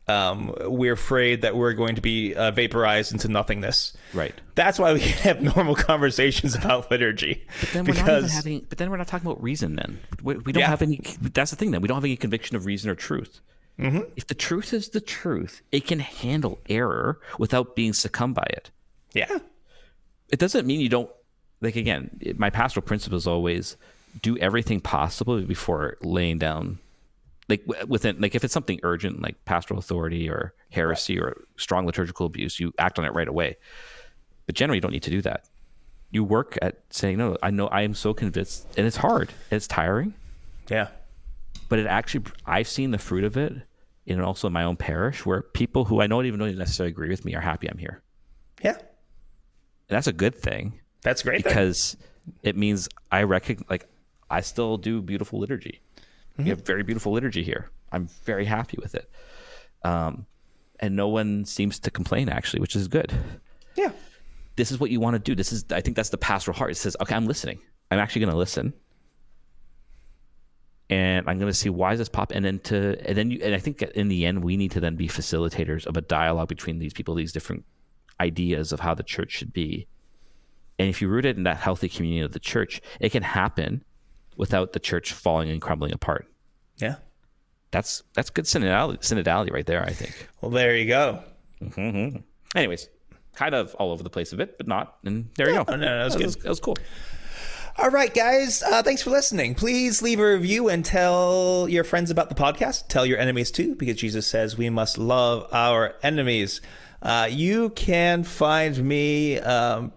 [0.08, 3.96] um, we're afraid that we're going to be uh, vaporized into nothingness.
[4.12, 4.34] Right.
[4.56, 7.46] That's why we have normal conversations about liturgy.
[7.72, 8.66] then we're not even because having.
[8.68, 9.76] But then we're not talking about reason.
[9.76, 10.68] Then we, we don't Yeah.
[10.68, 11.00] have any.
[11.20, 11.70] That's the thing.
[11.70, 13.40] Then we don't have any conviction of reason or truth.
[13.78, 14.00] Mm-hmm.
[14.16, 18.70] If the truth is the truth, it can handle error without being succumbed by it.
[19.14, 19.38] yeah,
[20.28, 21.10] It doesn't mean you don't.
[21.60, 23.76] Like again, it- my pastoral principle is always
[24.22, 26.78] do everything possible before laying down.
[27.48, 32.26] Like within, like if it's something urgent, like pastoral authority or heresy or strong liturgical
[32.26, 33.56] abuse, you act on it right away.
[34.46, 35.48] But generally, you don't need to do that.
[36.12, 39.68] You work at saying, "No, I know I am so convinced," and it's hard, it's
[39.68, 40.14] tiring,
[40.68, 40.88] yeah,
[41.68, 43.52] but it actually I've seen the fruit of it
[44.08, 47.10] and also in my own parish, where people who I don't even know necessarily agree
[47.10, 48.02] with me are happy I'm here,
[48.62, 48.72] yeah.
[48.76, 48.80] and
[49.88, 51.44] that's a good thing That's great.
[51.44, 51.96] because
[52.42, 53.88] it means I recognize, like,
[54.30, 55.80] I still do beautiful liturgy.
[56.38, 57.68] We have very beautiful liturgy here.
[57.92, 59.10] I'm very happy with it.
[59.84, 60.26] Um,
[60.78, 63.12] and no one seems to complain, actually, which is good.
[63.76, 63.92] Yeah.
[64.56, 65.34] This is what you want to do.
[65.34, 66.70] This is, I think that's the pastoral heart.
[66.70, 67.60] It says, okay, I'm listening.
[67.90, 68.72] I'm actually going to listen.
[70.88, 73.40] And I'm going to see why is this pop, and then to, and then you,
[73.42, 76.48] and I think in the end, we need to then be facilitators of a dialogue
[76.48, 77.64] between these people, these different
[78.18, 79.86] ideas of how the church should be.
[80.80, 83.84] And if you root it in that healthy community of the church, it can happen
[84.38, 86.26] without the church falling and crumbling apart.
[86.78, 86.96] Yeah.
[87.70, 90.26] That's that's good synodality, synodality right there, I think.
[90.40, 91.22] Well, there you go.
[92.56, 92.88] Anyways,
[93.34, 94.96] kind of all over the place a bit, but not.
[95.04, 95.64] And there you go.
[95.68, 96.30] no, no, that was good.
[96.42, 96.78] That was cool.
[97.76, 98.62] All right, guys.
[98.62, 99.54] Uh, thanks for listening.
[99.54, 102.88] Please leave a review and tell your friends about the podcast.
[102.88, 106.62] Tell your enemies too, because Jesus says we must love our enemies.
[107.02, 109.92] Uh, you can find me um,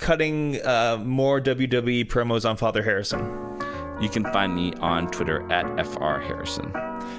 [0.00, 3.20] cutting uh, more WWE promos on Father Harrison.
[4.00, 6.72] You can find me on Twitter at FR Harrison.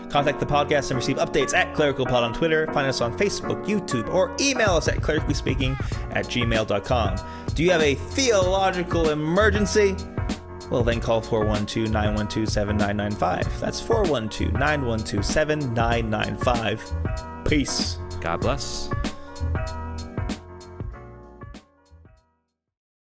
[0.10, 2.66] Contact the podcast and receive updates at ClericalPod on Twitter.
[2.74, 5.80] Find us on Facebook, YouTube, or email us at clericallyspeaking
[6.16, 7.20] at gmail.com.
[7.54, 9.96] Do you have a theological emergency?
[10.72, 13.60] Well, then call 412 912 7995.
[13.60, 17.46] That's 412 912 7995.
[17.46, 18.00] Peace.
[18.22, 18.90] God bless.